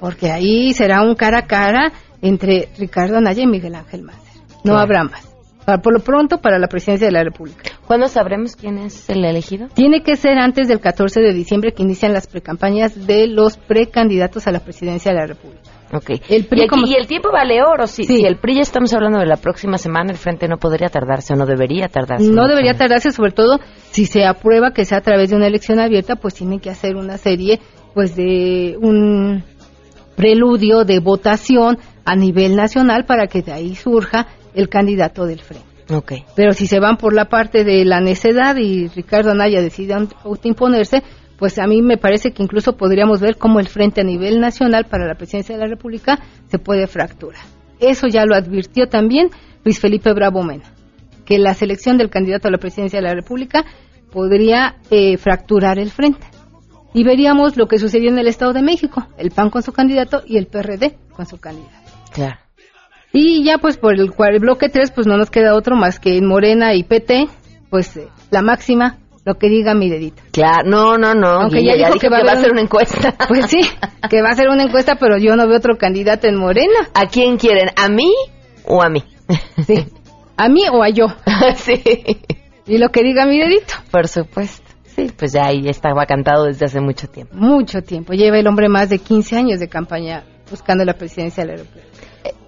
[0.00, 4.40] Porque ahí será un cara a cara entre Ricardo Anaya y Miguel Ángel Mancera.
[4.64, 4.78] No Claro.
[4.80, 5.28] habrá más.
[5.64, 7.75] Para- por lo pronto, para la presidencia de la República.
[7.86, 9.68] ¿Cuándo sabremos quién es el elegido?
[9.74, 14.46] Tiene que ser antes del 14 de diciembre que inician las precampañas de los precandidatos
[14.46, 15.62] a la presidencia de la República.
[15.92, 16.10] Ok.
[16.28, 17.86] El PRI y, aquí- como- y el tiempo vale oro.
[17.86, 20.88] Si, si el PRI ya estamos hablando de la próxima semana, el frente no podría
[20.88, 22.28] tardarse o no debería tardarse.
[22.28, 23.60] No debería tardarse, sobre todo
[23.92, 26.96] si se aprueba que sea a través de una elección abierta, pues tienen que hacer
[26.96, 27.60] una serie,
[27.94, 29.44] pues de un
[30.16, 35.66] preludio de votación a nivel nacional para que de ahí surja el candidato del frente.
[35.90, 36.12] Ok.
[36.34, 40.14] Pero si se van por la parte de la necedad y Ricardo Anaya decide aut-
[40.24, 41.02] autoimponerse,
[41.38, 44.86] pues a mí me parece que incluso podríamos ver cómo el frente a nivel nacional
[44.86, 46.18] para la presidencia de la República
[46.48, 47.42] se puede fracturar.
[47.78, 49.28] Eso ya lo advirtió también
[49.64, 50.64] Luis Felipe Bravo Mena,
[51.24, 53.64] que la selección del candidato a la presidencia de la República
[54.10, 56.26] podría eh, fracturar el frente.
[56.94, 60.22] Y veríamos lo que sucedió en el Estado de México, el PAN con su candidato
[60.26, 61.74] y el PRD con su candidato.
[62.14, 62.38] Claro.
[63.18, 66.16] Y ya pues por el, el bloque 3 pues no nos queda otro más que
[66.18, 67.28] en Morena y PT,
[67.70, 70.22] pues eh, la máxima, lo que diga mi dedito.
[70.32, 71.28] Claro, no, no, no.
[71.28, 73.14] Aunque Guille, ya dijo que va a a haber hacer un- una encuesta.
[73.28, 73.60] Pues sí,
[74.10, 76.88] que va a ser una encuesta, pero yo no veo otro candidato en Morena.
[76.94, 77.68] ¿A quién quieren?
[77.76, 78.12] ¿A mí
[78.64, 79.02] o a mí?
[79.66, 79.86] Sí.
[80.36, 81.06] ¿A mí o a yo?
[81.56, 81.82] sí.
[82.66, 83.74] Y lo que diga mi dedito.
[83.90, 84.62] Por supuesto.
[84.84, 87.34] Sí, pues ya ahí estaba cantado desde hace mucho tiempo.
[87.36, 88.12] Mucho tiempo.
[88.12, 91.86] Lleva el hombre más de 15 años de campaña buscando la presidencia de la República.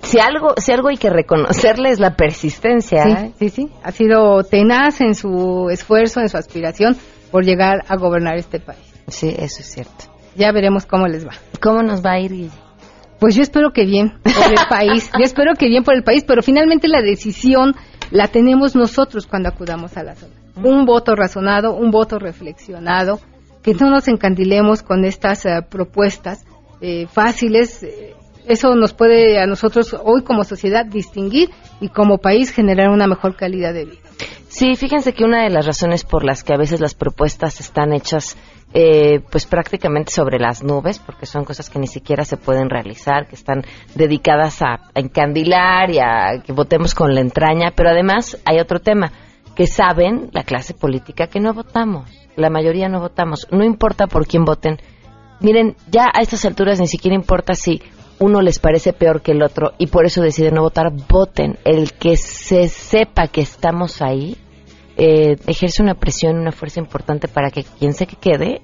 [0.02, 3.04] Si algo, si algo hay que reconocerle es la persistencia.
[3.04, 3.32] ¿eh?
[3.38, 3.68] Sí, sí.
[3.82, 6.96] Ha sido tenaz en su esfuerzo, en su aspiración
[7.30, 8.80] por llegar a gobernar este país.
[9.08, 10.04] Sí, eso es cierto.
[10.34, 11.32] Ya veremos cómo les va.
[11.60, 12.50] ¿Cómo nos va a ir, Guille?
[13.18, 15.10] Pues yo espero que bien por el país.
[15.18, 17.74] Yo espero que bien por el país, pero finalmente la decisión
[18.10, 20.34] la tenemos nosotros cuando acudamos a la zona.
[20.62, 23.20] Un voto razonado, un voto reflexionado,
[23.62, 26.44] que no nos encandilemos con estas eh, propuestas
[26.80, 27.82] eh, fáciles.
[27.82, 28.14] eh,
[28.48, 33.36] eso nos puede a nosotros hoy como sociedad distinguir y como país generar una mejor
[33.36, 34.08] calidad de vida.
[34.48, 37.92] Sí, fíjense que una de las razones por las que a veces las propuestas están
[37.92, 38.36] hechas
[38.74, 43.26] eh, pues prácticamente sobre las nubes, porque son cosas que ni siquiera se pueden realizar,
[43.26, 43.62] que están
[43.94, 48.80] dedicadas a, a encandilar y a que votemos con la entraña, pero además hay otro
[48.80, 49.12] tema,
[49.54, 52.10] que saben, la clase política, que no votamos.
[52.36, 53.48] La mayoría no votamos.
[53.50, 54.78] No importa por quién voten.
[55.40, 57.82] Miren, ya a estas alturas ni siquiera importa si
[58.20, 61.58] uno les parece peor que el otro y por eso deciden no votar, voten.
[61.64, 64.36] El que se sepa que estamos ahí
[64.96, 68.62] eh, ejerce una presión, una fuerza importante para que quien se que quede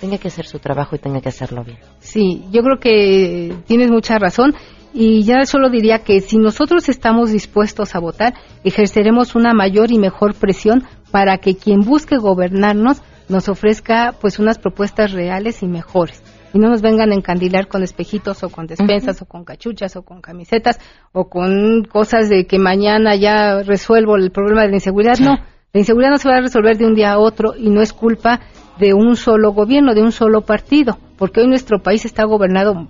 [0.00, 1.78] tenga que hacer su trabajo y tenga que hacerlo bien.
[2.00, 4.54] Sí, yo creo que tienes mucha razón
[4.94, 8.34] y ya solo diría que si nosotros estamos dispuestos a votar,
[8.64, 14.58] ejerceremos una mayor y mejor presión para que quien busque gobernarnos nos ofrezca pues unas
[14.58, 16.21] propuestas reales y mejores
[16.52, 20.02] y no nos vengan a encandilar con espejitos o con despensas o con cachuchas o
[20.02, 20.78] con camisetas
[21.12, 25.18] o con cosas de que mañana ya resuelvo el problema de la inseguridad.
[25.18, 25.36] No,
[25.72, 27.92] la inseguridad no se va a resolver de un día a otro y no es
[27.92, 28.40] culpa
[28.78, 32.88] de un solo gobierno, de un solo partido, porque hoy nuestro país está gobernado,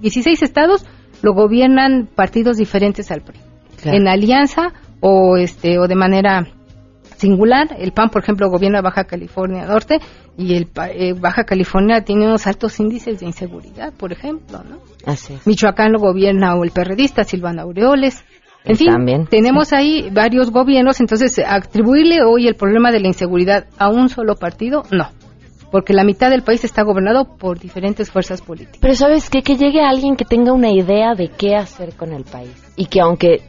[0.00, 0.86] 16 estados
[1.22, 3.38] lo gobiernan partidos diferentes al PRI,
[3.80, 3.96] Claro.
[3.98, 6.46] en alianza o este o de manera
[7.22, 7.68] singular.
[7.78, 9.98] El PAN, por ejemplo, gobierna Baja California Norte
[10.36, 14.78] y el pa- eh, Baja California tiene unos altos índices de inseguridad, por ejemplo, ¿no?
[15.06, 15.46] Así es.
[15.46, 18.22] Michoacán lo gobierna o el perredista Silvano Aureoles.
[18.64, 23.66] En fin, también, tenemos ahí varios gobiernos, entonces atribuirle hoy el problema de la inseguridad
[23.76, 25.08] a un solo partido, no,
[25.72, 28.78] porque la mitad del país está gobernado por diferentes fuerzas políticas.
[28.80, 29.42] Pero sabes qué?
[29.42, 33.00] que llegue alguien que tenga una idea de qué hacer con el país y que
[33.00, 33.40] aunque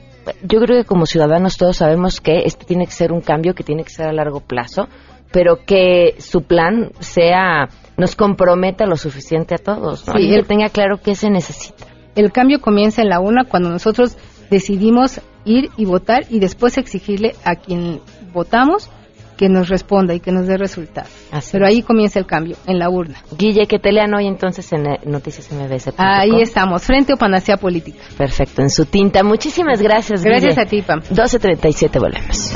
[0.43, 3.63] yo creo que como ciudadanos todos sabemos que este tiene que ser un cambio que
[3.63, 4.87] tiene que ser a largo plazo,
[5.31, 10.13] pero que su plan sea nos comprometa lo suficiente a todos, ¿no?
[10.13, 11.85] Sí, Y el- tenga claro qué se necesita.
[12.15, 14.17] El cambio comienza en la una cuando nosotros
[14.49, 17.99] decidimos ir y votar y después exigirle a quien
[18.33, 18.89] votamos
[19.37, 21.09] que nos responda y que nos dé resultados.
[21.31, 21.73] Así Pero es.
[21.73, 23.15] ahí comienza el cambio, en la urna.
[23.37, 25.93] Guille, que te lean hoy entonces en Noticias MBS.
[25.97, 27.99] Ahí estamos, frente o panacea política.
[28.17, 29.23] Perfecto, en su tinta.
[29.23, 30.61] Muchísimas gracias, Gracias Guille.
[30.61, 31.01] a ti, Pam.
[31.01, 32.53] 12.37 volvemos.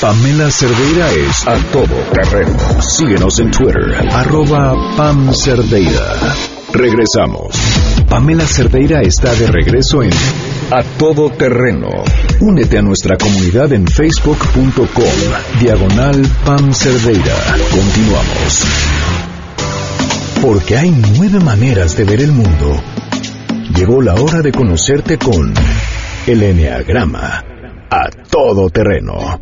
[0.00, 2.56] Pamela Cerdeira es a todo terreno.
[2.80, 6.59] Síguenos en Twitter, arroba Pam Cerdeira.
[6.72, 7.54] Regresamos.
[8.08, 10.10] Pamela Cerdeira está de regreso en
[10.70, 11.88] A Todo Terreno.
[12.40, 15.04] Únete a nuestra comunidad en facebook.com,
[15.60, 17.34] diagonal Pam Cerdeira.
[17.70, 18.64] Continuamos.
[20.42, 22.80] Porque hay nueve maneras de ver el mundo.
[23.76, 25.52] Llegó la hora de conocerte con
[26.26, 27.44] el Enneagrama.
[27.90, 29.40] A todo terreno.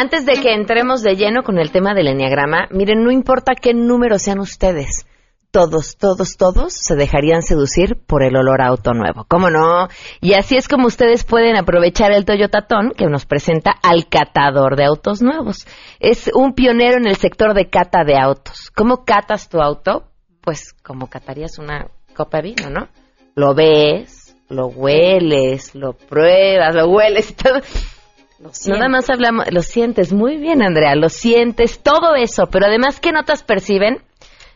[0.00, 3.74] Antes de que entremos de lleno con el tema del enneagrama, miren, no importa qué
[3.74, 5.07] número sean ustedes,
[5.50, 9.24] todos, todos, todos se dejarían seducir por el olor a auto nuevo.
[9.28, 9.88] ¿Cómo no?
[10.20, 14.76] Y así es como ustedes pueden aprovechar el Toyota Ton que nos presenta al catador
[14.76, 15.66] de autos nuevos.
[16.00, 18.70] Es un pionero en el sector de cata de autos.
[18.74, 20.04] ¿Cómo catas tu auto?
[20.42, 22.88] Pues como catarías una copa de vino, ¿no?
[23.34, 27.60] Lo ves, lo hueles, lo pruebas, lo hueles y todo.
[28.66, 33.10] Nada más hablamos, lo sientes muy bien, Andrea, lo sientes, todo eso, pero además, ¿qué
[33.10, 34.02] notas perciben?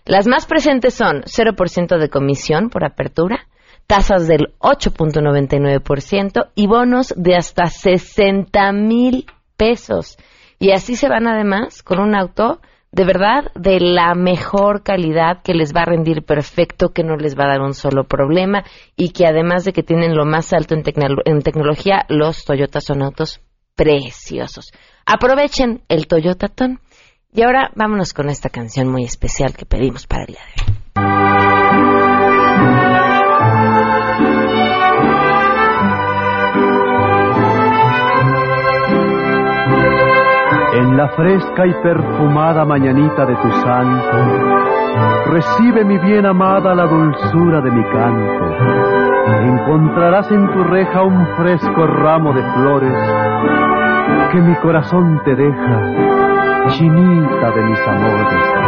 [0.04, 3.46] Las más presentes son 0% de comisión por apertura,
[3.86, 10.16] tasas del 8.99% y bonos de hasta 60 mil pesos.
[10.58, 12.60] Y así se van además con un auto
[12.92, 17.38] de verdad de la mejor calidad que les va a rendir perfecto, que no les
[17.38, 18.64] va a dar un solo problema
[18.96, 22.80] y que además de que tienen lo más alto en, tecnolo- en tecnología, los Toyota
[22.80, 23.40] son autos
[23.76, 24.72] preciosos.
[25.06, 26.80] Aprovechen el Toyota Ton.
[27.34, 30.72] Y ahora vámonos con esta canción muy especial que pedimos para el día de hoy.
[40.74, 47.62] En la fresca y perfumada mañanita de tu santo, recibe mi bien amada la dulzura
[47.62, 48.44] de mi canto.
[49.42, 53.32] Encontrarás en tu reja un fresco ramo de flores
[54.32, 56.21] que mi corazón te deja,
[56.70, 58.62] chinita de mis amores.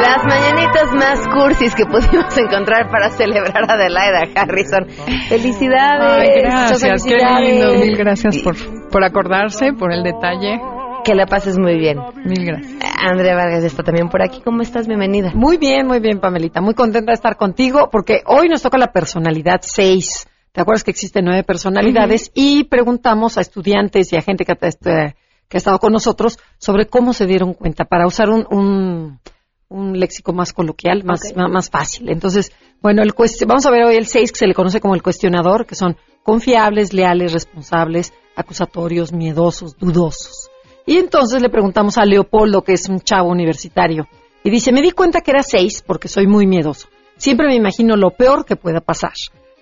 [0.00, 4.86] Las mañanitas más cursis que pudimos encontrar para celebrar a Adelaida Harrison.
[5.28, 6.20] Felicidades.
[6.20, 7.50] Ay, gracias, qué felicidades.
[7.50, 7.84] lindo.
[7.84, 8.56] Mil gracias por,
[8.90, 10.60] por acordarse, por el detalle.
[11.04, 11.98] Que la pases muy bien.
[12.24, 12.76] Mil gracias.
[12.98, 14.40] Andrea Vargas está también por aquí.
[14.44, 14.88] ¿Cómo estás?
[14.88, 15.30] Bienvenida.
[15.34, 16.60] Muy bien, muy bien, Pamelita.
[16.60, 20.26] Muy contenta de estar contigo porque hoy nos toca la personalidad 6.
[20.52, 22.32] ¿Te acuerdas que existen nueve personalidades?
[22.34, 25.14] Y preguntamos a estudiantes y a gente que, este,
[25.48, 29.20] que ha estado con nosotros sobre cómo se dieron cuenta para usar un, un,
[29.68, 32.08] un léxico más coloquial, más, más fácil.
[32.10, 33.12] Entonces, bueno, el
[33.46, 35.96] vamos a ver hoy el 6 que se le conoce como el cuestionador, que son
[36.22, 40.50] confiables, leales, responsables, acusatorios, miedosos, dudosos.
[40.86, 44.06] Y entonces le preguntamos a Leopoldo, que es un chavo universitario,
[44.44, 46.88] Y dice, me di cuenta que era 6 porque soy muy miedoso.
[47.16, 49.14] Siempre me imagino lo peor que pueda pasar.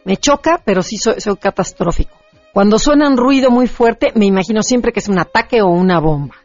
[0.04, 2.14] Me choca, pero sí soy, soy catastrófico.
[2.54, 5.98] Cuando suena un ruido muy fuerte, me imagino siempre que es un ataque o una
[5.98, 6.36] bomba.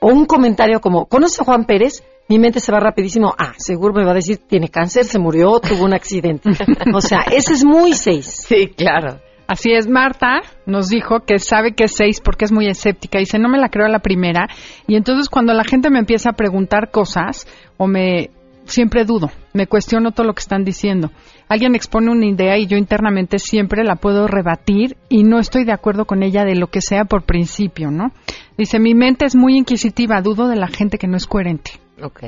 [0.00, 2.02] O un comentario como, ¿conoces a Juan Pérez?
[2.26, 3.34] Mi mente se va rapidísimo.
[3.36, 6.48] Ah, seguro me va a decir, tiene cáncer, se murió, tuvo un accidente.
[6.94, 8.24] o sea, ese es muy 6.
[8.48, 9.20] Sí, claro.
[9.46, 13.18] Así es, Marta nos dijo que sabe que es seis porque es muy escéptica.
[13.18, 14.48] Dice, no me la creo a la primera.
[14.86, 17.46] Y entonces cuando la gente me empieza a preguntar cosas
[17.76, 18.30] o me...
[18.68, 21.10] Siempre dudo, me cuestiono todo lo que están diciendo.
[21.48, 25.72] Alguien expone una idea y yo internamente siempre la puedo rebatir y no estoy de
[25.72, 28.12] acuerdo con ella de lo que sea por principio, ¿no?
[28.58, 31.72] Dice, mi mente es muy inquisitiva, dudo de la gente que no es coherente.
[32.02, 32.24] Ok.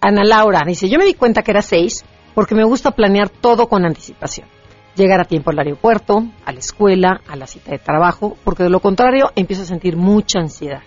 [0.00, 2.02] Ana Laura dice, yo me di cuenta que era 6
[2.34, 4.48] porque me gusta planear todo con anticipación.
[4.96, 8.70] Llegar a tiempo al aeropuerto, a la escuela, a la cita de trabajo, porque de
[8.70, 10.80] lo contrario empiezo a sentir mucha ansiedad.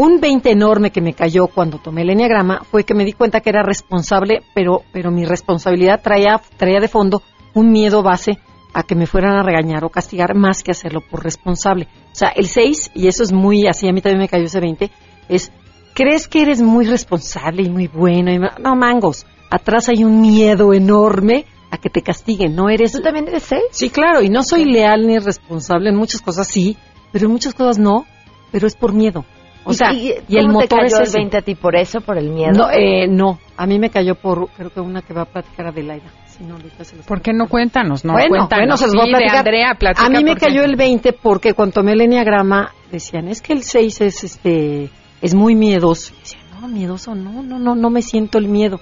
[0.00, 3.40] Un 20 enorme que me cayó cuando tomé el enneagrama fue que me di cuenta
[3.40, 7.20] que era responsable, pero, pero mi responsabilidad traía, traía de fondo
[7.54, 8.38] un miedo base
[8.72, 11.88] a que me fueran a regañar o castigar más que hacerlo por responsable.
[12.12, 14.60] O sea, el 6, y eso es muy así, a mí también me cayó ese
[14.60, 14.88] 20,
[15.28, 15.50] es,
[15.94, 18.30] crees que eres muy responsable y muy bueno.
[18.30, 22.92] Y, no, mangos, atrás hay un miedo enorme a que te castiguen, no eres...
[22.92, 23.62] ¿Tú también eres 6?
[23.72, 26.76] Sí, claro, y no soy leal ni responsable en muchas cosas, sí,
[27.10, 28.06] pero en muchas cosas no,
[28.52, 29.24] pero es por miedo.
[29.64, 31.18] O ¿Y- sea, y, y, el cómo te motor cayó es el ese.
[31.18, 32.52] 20 a ti por eso, por el miedo?
[32.52, 35.66] No, eh, no, a mí me cayó por, creo que una que va a platicar
[35.66, 36.10] Adelaida.
[36.26, 38.04] Si no, ahorita se los ¿Por qué no cuéntanos?
[38.04, 38.62] No, bueno, cuéntanos.
[38.62, 39.36] bueno, se los voy a Sí, platicar.
[39.38, 43.42] Andrea, platica a mí me cayó el 20 porque cuando tomé el enneagrama decían, es
[43.42, 44.90] que el 6 es este
[45.20, 46.14] es muy miedoso.
[46.16, 48.78] Y decía, no, miedoso, no, no, no, no me siento el miedo.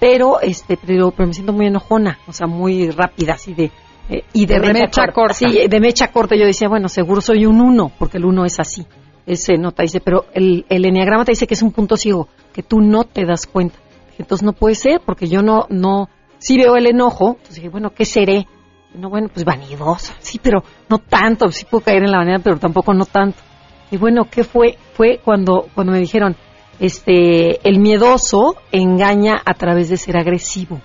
[0.00, 3.70] Pero este, pero, pero me siento muy enojona, o sea, muy rápida, así de
[4.08, 5.34] eh, y de, De mecha repente- corta.
[5.34, 6.34] Sí, de mecha corta.
[6.36, 8.84] Yo decía, bueno, seguro soy un 1, porque el 1 es así.
[9.26, 12.62] Ese nota dice, pero el, el enneagrama te dice que es un punto ciego, que
[12.62, 13.78] tú no te das cuenta.
[14.18, 16.08] Entonces no puede ser, porque yo no, no,
[16.38, 17.30] sí veo el enojo.
[17.36, 18.46] Entonces dije, bueno, ¿qué seré?
[18.94, 22.58] No, bueno, pues vanidosa, sí, pero no tanto, sí puedo caer en la vanidad, pero
[22.58, 23.38] tampoco no tanto.
[23.90, 24.76] Y bueno, ¿qué fue?
[24.94, 26.36] Fue cuando, cuando me dijeron,
[26.78, 30.80] este, el miedoso engaña a través de ser agresivo.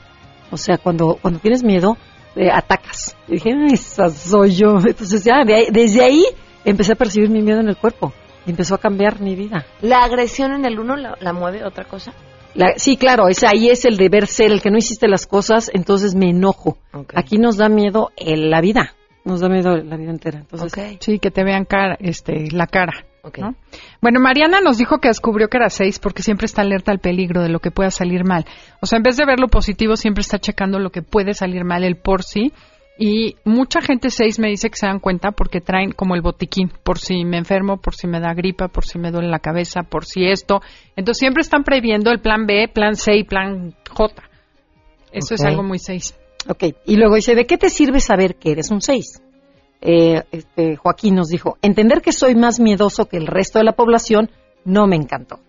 [0.51, 1.97] O sea, cuando, cuando tienes miedo,
[2.35, 3.15] eh, atacas.
[3.27, 4.77] Y dije, "Ay, esa soy yo.
[4.85, 6.23] Entonces ya, de ahí- desde ahí
[6.63, 8.13] empecé a percibir mi miedo en el cuerpo.
[8.47, 9.65] Y empezó a cambiar mi vida.
[9.81, 12.13] ¿La agresión en el uno la, la mueve otra cosa?
[12.55, 15.69] La- sí, claro, ese ahí es el deber ser, el que no hiciste las cosas,
[15.73, 16.77] entonces me enojo.
[17.13, 18.95] Aquí nos da miedo el- la vida,
[19.25, 20.39] nos da miedo la vida entera.
[20.39, 23.05] Entonces, Sí, que te vean cara, este, la cara.
[23.37, 23.55] ¿no?
[24.01, 27.41] Bueno, Mariana nos dijo que descubrió que era seis porque siempre está alerta al peligro
[27.41, 28.45] de lo que pueda salir mal.
[28.81, 31.65] O sea, en vez de ver lo positivo, siempre está checando lo que puede salir
[31.65, 32.53] mal, el por sí.
[32.99, 36.71] Y mucha gente seis me dice que se dan cuenta porque traen como el botiquín,
[36.83, 39.83] por si me enfermo, por si me da gripa, por si me duele la cabeza,
[39.83, 40.61] por si esto.
[40.95, 44.23] Entonces siempre están previendo el plan B, plan C y plan J.
[45.11, 45.47] Eso es Ok.
[45.47, 46.17] algo muy seis.
[46.49, 49.21] Ok, y luego dice, ¿de qué te sirve saber que eres un 6?
[49.79, 54.31] este, Joaquín nos dijo, entender que soy más miedoso que el resto de la población
[54.65, 55.39] no me encantó.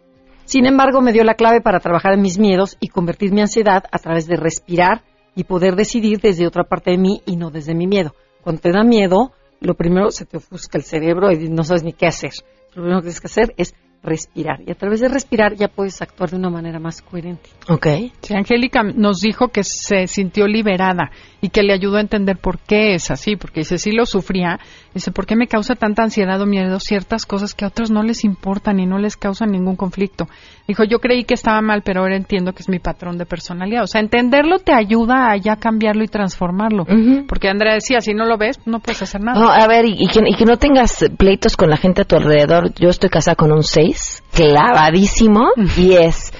[0.44, 3.84] Sin embargo, me dio la clave para trabajar en mis miedos y convertir mi ansiedad
[3.90, 5.02] a través de respirar
[5.38, 8.12] y poder decidir desde otra parte de mí y no desde mi miedo.
[8.42, 9.30] Cuando te da miedo,
[9.60, 12.32] lo primero se te ofusca el cerebro y no sabes ni qué hacer.
[12.74, 13.72] Lo primero que tienes que hacer es
[14.02, 14.62] respirar.
[14.66, 17.50] Y a través de respirar ya puedes actuar de una manera más coherente.
[17.68, 17.86] Ok.
[18.20, 22.58] Sí, Angélica nos dijo que se sintió liberada y que le ayudó a entender por
[22.58, 24.58] qué es así, porque dice, sí lo sufría,
[24.98, 28.02] dice, ¿por qué me causa tanta ansiedad o miedo ciertas cosas que a otros no
[28.02, 30.28] les importan y no les causan ningún conflicto?
[30.66, 33.84] Dijo, yo creí que estaba mal, pero ahora entiendo que es mi patrón de personalidad.
[33.84, 36.84] O sea, entenderlo te ayuda a ya cambiarlo y transformarlo.
[37.26, 39.40] Porque Andrea decía, si no lo ves, no puedes hacer nada.
[39.40, 42.04] No, a ver, y, y que, y que no tengas pleitos con la gente a
[42.04, 42.74] tu alrededor.
[42.74, 46.32] Yo estoy casada con un 6, clavadísimo, y es...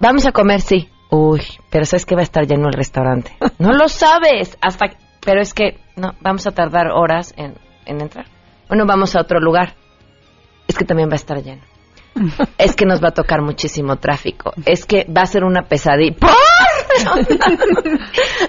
[0.00, 0.88] Vamos a comer, sí.
[1.10, 3.32] Uy, pero sabes que va a estar lleno el restaurante.
[3.58, 4.86] No lo sabes, hasta...
[5.24, 7.54] Pero es que, no, vamos a tardar horas en,
[7.86, 8.26] en entrar.
[8.68, 9.74] Bueno, vamos a otro lugar.
[10.66, 11.62] Es que también va a estar lleno.
[12.58, 14.52] Es que nos va a tocar muchísimo tráfico.
[14.66, 16.16] Es que va a ser una pesadilla.
[16.20, 16.30] ¡Por!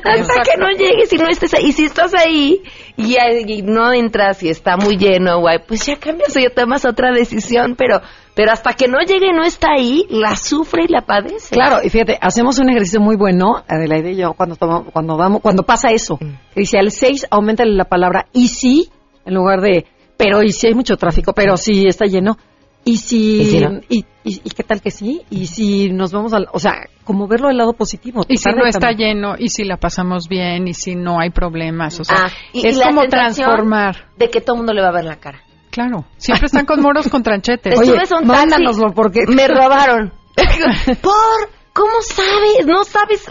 [0.04, 1.68] Hasta que no llegues y no estés ahí.
[1.68, 2.62] Y si estás ahí
[2.98, 6.86] y, y no entras y está muy lleno, guay, pues ya cambias o ya tomas
[6.86, 7.76] otra decisión.
[7.76, 8.02] Pero,
[8.36, 11.54] pero hasta que no llegue y no está ahí, la sufre y la padece.
[11.54, 15.42] Claro, y fíjate, hacemos un ejercicio muy bueno, Adelaide y yo, cuando, tomamos, cuando, vamos,
[15.42, 16.18] cuando pasa eso.
[16.18, 18.90] Que dice, al 6, aumenta la palabra y si,
[19.26, 19.86] en lugar de,
[20.18, 22.38] pero y si hay mucho tráfico, pero si está lleno.
[22.86, 23.80] Y si, ¿Y si no?
[23.88, 27.30] y, y- y qué tal que sí, y si nos vamos al, o sea, como
[27.30, 28.26] verlo del lado positivo.
[28.28, 31.98] Y si no está lleno, y si la pasamos bien, y si no hay problemas,
[32.02, 34.08] o sea, Ah, y- es como transformar.
[34.18, 35.43] De que todo el mundo le va a ver la cara.
[35.74, 37.74] Claro, siempre están con moros con tranchetes.
[38.22, 38.64] Un taxi,
[39.36, 40.14] me robaron.
[41.02, 41.14] ¿Por?
[41.74, 42.68] ¿Cómo sabes?
[42.68, 43.26] ¿No sabes?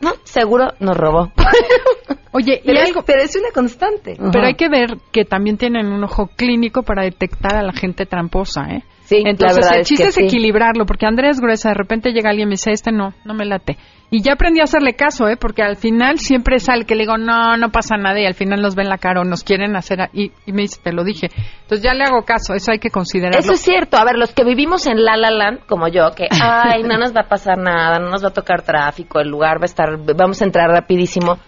[0.00, 1.32] No, seguro nos robó.
[2.32, 4.16] Oye, y pero, algo- es, pero es una constante.
[4.32, 8.06] Pero hay que ver que también tienen un ojo clínico para detectar a la gente
[8.06, 8.84] tramposa, ¿eh?
[9.04, 10.24] Sí, la Entonces, verdad el es chiste que es sí.
[10.24, 13.44] equilibrarlo, porque Andrés Gruesa, de repente llega alguien y me dice, este no, no me
[13.44, 13.76] late.
[14.14, 15.38] Y ya aprendí a hacerle caso, ¿eh?
[15.38, 18.60] Porque al final siempre sale que le digo, no, no pasa nada, y al final
[18.60, 21.02] nos ven la cara o nos quieren hacer, a- y, y me dice, te lo
[21.02, 21.30] dije.
[21.62, 23.40] Entonces ya le hago caso, eso hay que considerarlo.
[23.40, 23.96] Eso es cierto.
[23.96, 27.14] A ver, los que vivimos en La La Land, como yo, que, ay, no nos
[27.16, 29.96] va a pasar nada, no nos va a tocar tráfico, el lugar va a estar,
[30.14, 31.38] vamos a entrar rapidísimo,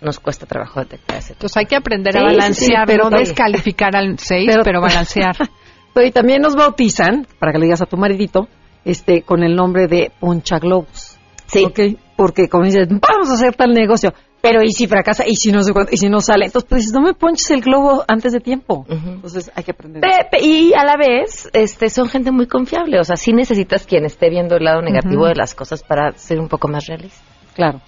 [0.00, 3.10] nos cuesta trabajo detectar ese Entonces hay que aprender Sí, a sí, sí, balancear, pero
[3.10, 5.36] no descalificar al 6, Pero- pero, balancear.
[5.94, 8.48] Pero y también nos bautizan, para que le digas a tu maridito,
[8.82, 11.11] este, con el nombre de Ponchaglobos.
[11.52, 11.98] Sí.
[12.16, 15.60] Porque como dices, vamos a hacer tal negocio, pero y si fracasa, y si no
[15.90, 16.46] y si no sale.
[16.46, 18.84] Entonces, pues dices, no me ponches el globo antes de tiempo.
[18.88, 20.02] Entonces hay que aprender.
[20.40, 22.98] Y a la vez, este, son gente muy confiable.
[22.98, 26.40] O sea, sí necesitas quien esté viendo el lado negativo de las cosas para ser
[26.40, 27.20] un poco más realista.
[27.54, 27.80] Claro.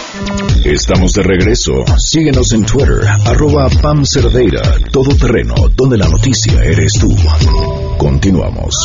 [0.64, 1.72] Estamos de regreso.
[1.98, 4.62] Síguenos en Twitter, arroba Pam Cerdeira,
[4.92, 7.16] Todo Terreno, donde la noticia eres tú.
[7.98, 8.76] Continuamos.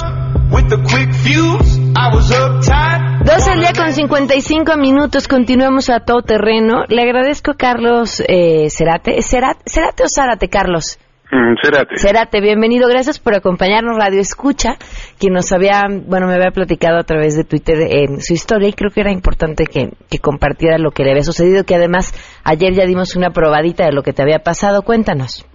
[0.51, 3.24] With the quick fuse, I was uptight.
[3.24, 6.85] 12 al día con 55 minutos, continuamos a todo terreno.
[6.89, 9.18] Le agradezco a Carlos eh, Cerate.
[9.18, 10.99] ¿Es Cerate, Cerate o Zárate, Carlos?
[11.33, 11.97] Mm, Cérate.
[11.97, 14.76] Cerate, bienvenido, gracias por acompañarnos, Radio Escucha,
[15.18, 18.74] quien nos había, bueno, me había platicado a través de Twitter en su historia y
[18.74, 22.12] creo que era importante que, que compartiera lo que le había sucedido, que además
[22.45, 24.83] ayer ya dimos una probadita de lo que te había pasado.
[24.83, 25.47] Cuéntanos.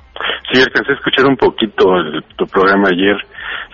[0.52, 3.18] Sí, alcancé a escuchar un poquito el- tu programa ayer.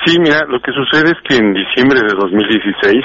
[0.06, 2.99] Sí, mira, lo que sucede es que en diciembre de 2016,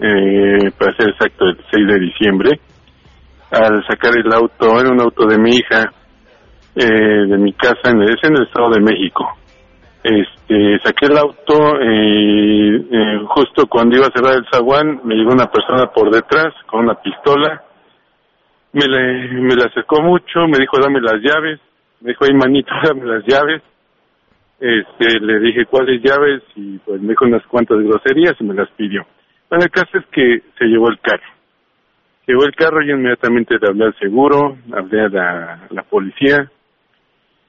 [0.00, 2.50] eh, para ser exacto, el 6 de diciembre,
[3.52, 5.92] al sacar el auto, era un auto de mi hija,
[6.78, 9.36] eh, de mi casa, en el, es en el Estado de México.
[10.02, 15.32] Este, saqué el auto y eh, justo cuando iba a cerrar el zaguán me llegó
[15.32, 17.64] una persona por detrás con una pistola
[18.72, 21.58] me le, me le acercó mucho, me dijo dame las llaves,
[22.00, 23.62] me dijo ay manito dame las llaves,
[24.60, 28.70] este le dije cuáles llaves y pues me dijo unas cuantas groserías y me las
[28.70, 29.06] pidió.
[29.48, 31.26] Bueno, el caso es que se llevó el carro.
[32.26, 36.50] Llegó el carro y inmediatamente le hablé al seguro, hablé a la policía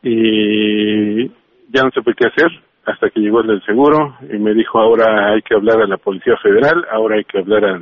[0.02, 2.50] y ya no supe qué hacer
[2.86, 5.98] hasta que llegó el del seguro y me dijo ahora hay que hablar a la
[5.98, 7.80] Policía Federal, ahora hay que hablar a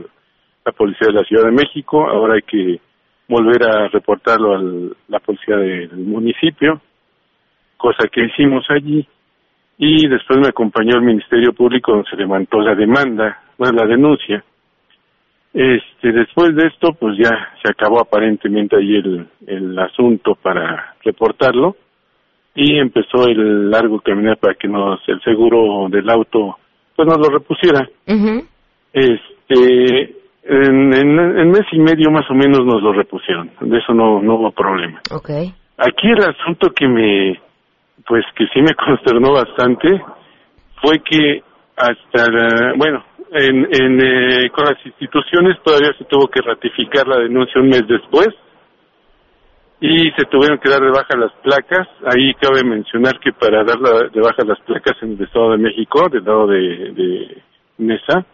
[0.66, 2.80] la Policía de la Ciudad de México, ahora hay que
[3.28, 4.62] volver a reportarlo a
[5.08, 6.82] la Policía del municipio,
[7.78, 9.08] cosa que hicimos allí
[9.78, 14.44] y después me acompañó el Ministerio Público donde se levantó la demanda, bueno, la denuncia.
[15.54, 21.76] Este, después de esto, pues ya se acabó aparentemente ahí el, el asunto para reportarlo
[22.60, 26.58] y empezó el largo caminar para que nos el seguro del auto
[26.96, 27.88] pues nos lo repusiera.
[28.94, 33.94] Este, en, en, en mes y medio más o menos nos lo repusieron, de eso
[33.94, 35.00] no, no hubo problema.
[35.78, 37.40] Aquí el asunto que me,
[38.08, 40.02] pues que sí me consternó bastante
[40.82, 41.44] fue que
[41.76, 43.04] hasta, la- bueno,
[43.34, 47.86] en, en, eh, con las instituciones todavía se tuvo que ratificar la denuncia un mes
[47.88, 48.30] después
[49.82, 51.88] y se tuvieron que dar de baja las placas.
[52.06, 55.58] Ahí cabe mencionar que para dar la- de baja las placas en el Estado de
[55.60, 56.60] México, del lado de,
[56.94, 57.44] de
[57.80, 58.26] Nesa,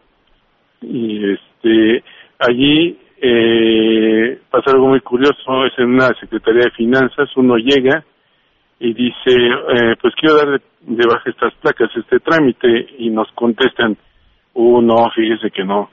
[0.82, 2.04] y este
[2.40, 8.04] allí eh, pasa algo muy curioso, es en una Secretaría de Finanzas, uno llega
[8.80, 13.32] y dice, eh, pues quiero dar de, de baja estas placas, este trámite, y nos
[13.34, 13.98] contestan,
[14.56, 15.90] uh, no, fíjese que no.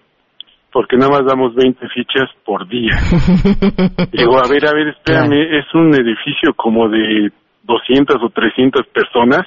[0.73, 2.93] Porque nada más damos 20 fichas por día.
[4.13, 7.31] Digo, a ver, a ver, espérame, es un edificio como de
[7.65, 9.47] 200 o 300 personas,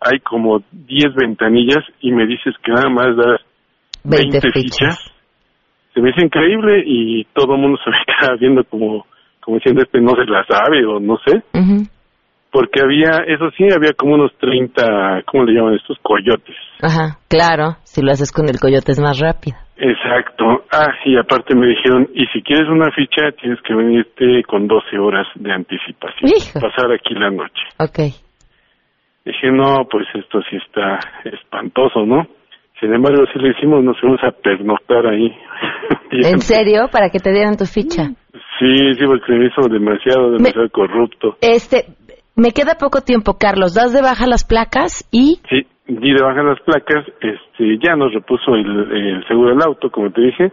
[0.00, 3.40] hay como 10 ventanillas y me dices que nada más das
[4.04, 4.78] 20 20, fichas.
[4.78, 5.12] fichas.
[5.94, 9.06] Se me hizo increíble y todo el mundo se me queda viendo como,
[9.40, 11.42] como diciendo, este no se la sabe o no sé.
[12.50, 15.98] Porque había, eso sí, había como unos 30, ¿cómo le llaman estos?
[16.02, 16.56] Coyotes.
[16.80, 19.56] Ajá, claro, si lo haces con el coyote es más rápido.
[19.76, 20.64] Exacto.
[20.72, 24.98] Ah, y aparte me dijeron, y si quieres una ficha, tienes que venirte con 12
[24.98, 26.30] horas de anticipación.
[26.30, 26.60] Hijo.
[26.60, 27.62] Pasar aquí la noche.
[27.78, 27.98] Ok.
[29.26, 32.26] Dije, no, pues esto sí está espantoso, ¿no?
[32.80, 35.30] Sin embargo, si lo hicimos, nos fuimos a pernoctar ahí.
[36.10, 36.88] ¿En serio?
[36.90, 38.04] Para que te dieran tu ficha.
[38.58, 41.36] Sí, sí, porque se hizo demasiado, demasiado corrupto.
[41.40, 41.86] Este,
[42.36, 43.74] me queda poco tiempo, Carlos.
[43.74, 45.40] ¿Das de baja las placas y...?
[45.48, 50.10] Sí, di de baja las placas, este, ya nos repuso el, seguro del auto, como
[50.10, 50.52] te dije,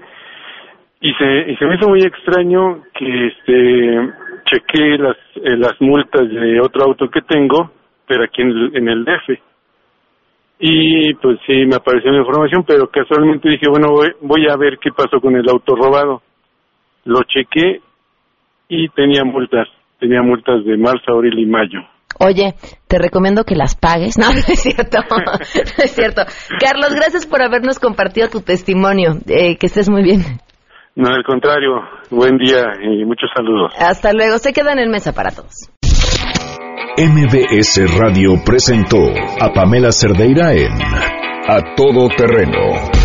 [1.02, 4.14] y se, y se me hizo muy extraño que, este,
[4.46, 7.72] chequé las, eh, las multas de otro auto que tengo,
[8.08, 9.40] pero aquí en el, en el DF.
[10.60, 14.78] Y pues sí, me apareció la información, pero casualmente dije, bueno, voy, voy a ver
[14.80, 16.22] qué pasó con el auto robado.
[17.06, 17.82] Lo chequé
[18.70, 19.68] y tenía multas,
[20.04, 21.80] tenía multas de marzo, abril y mayo.
[22.20, 22.56] Oye,
[22.88, 24.18] te recomiendo que las pagues.
[24.24, 25.00] No, no es cierto.
[25.16, 26.24] No es cierto.
[26.60, 29.18] Carlos, gracias por habernos compartido tu testimonio.
[29.28, 30.22] Eh, que estés muy bien.
[30.96, 31.82] No, al contrario,
[32.12, 33.74] buen día y muchos saludos.
[33.80, 34.38] Hasta luego.
[34.38, 35.72] Se quedan en mesa para todos.
[36.98, 39.00] MBS Radio presentó
[39.42, 40.72] a Pamela Cerdeira en
[41.48, 43.03] A Todo Terreno.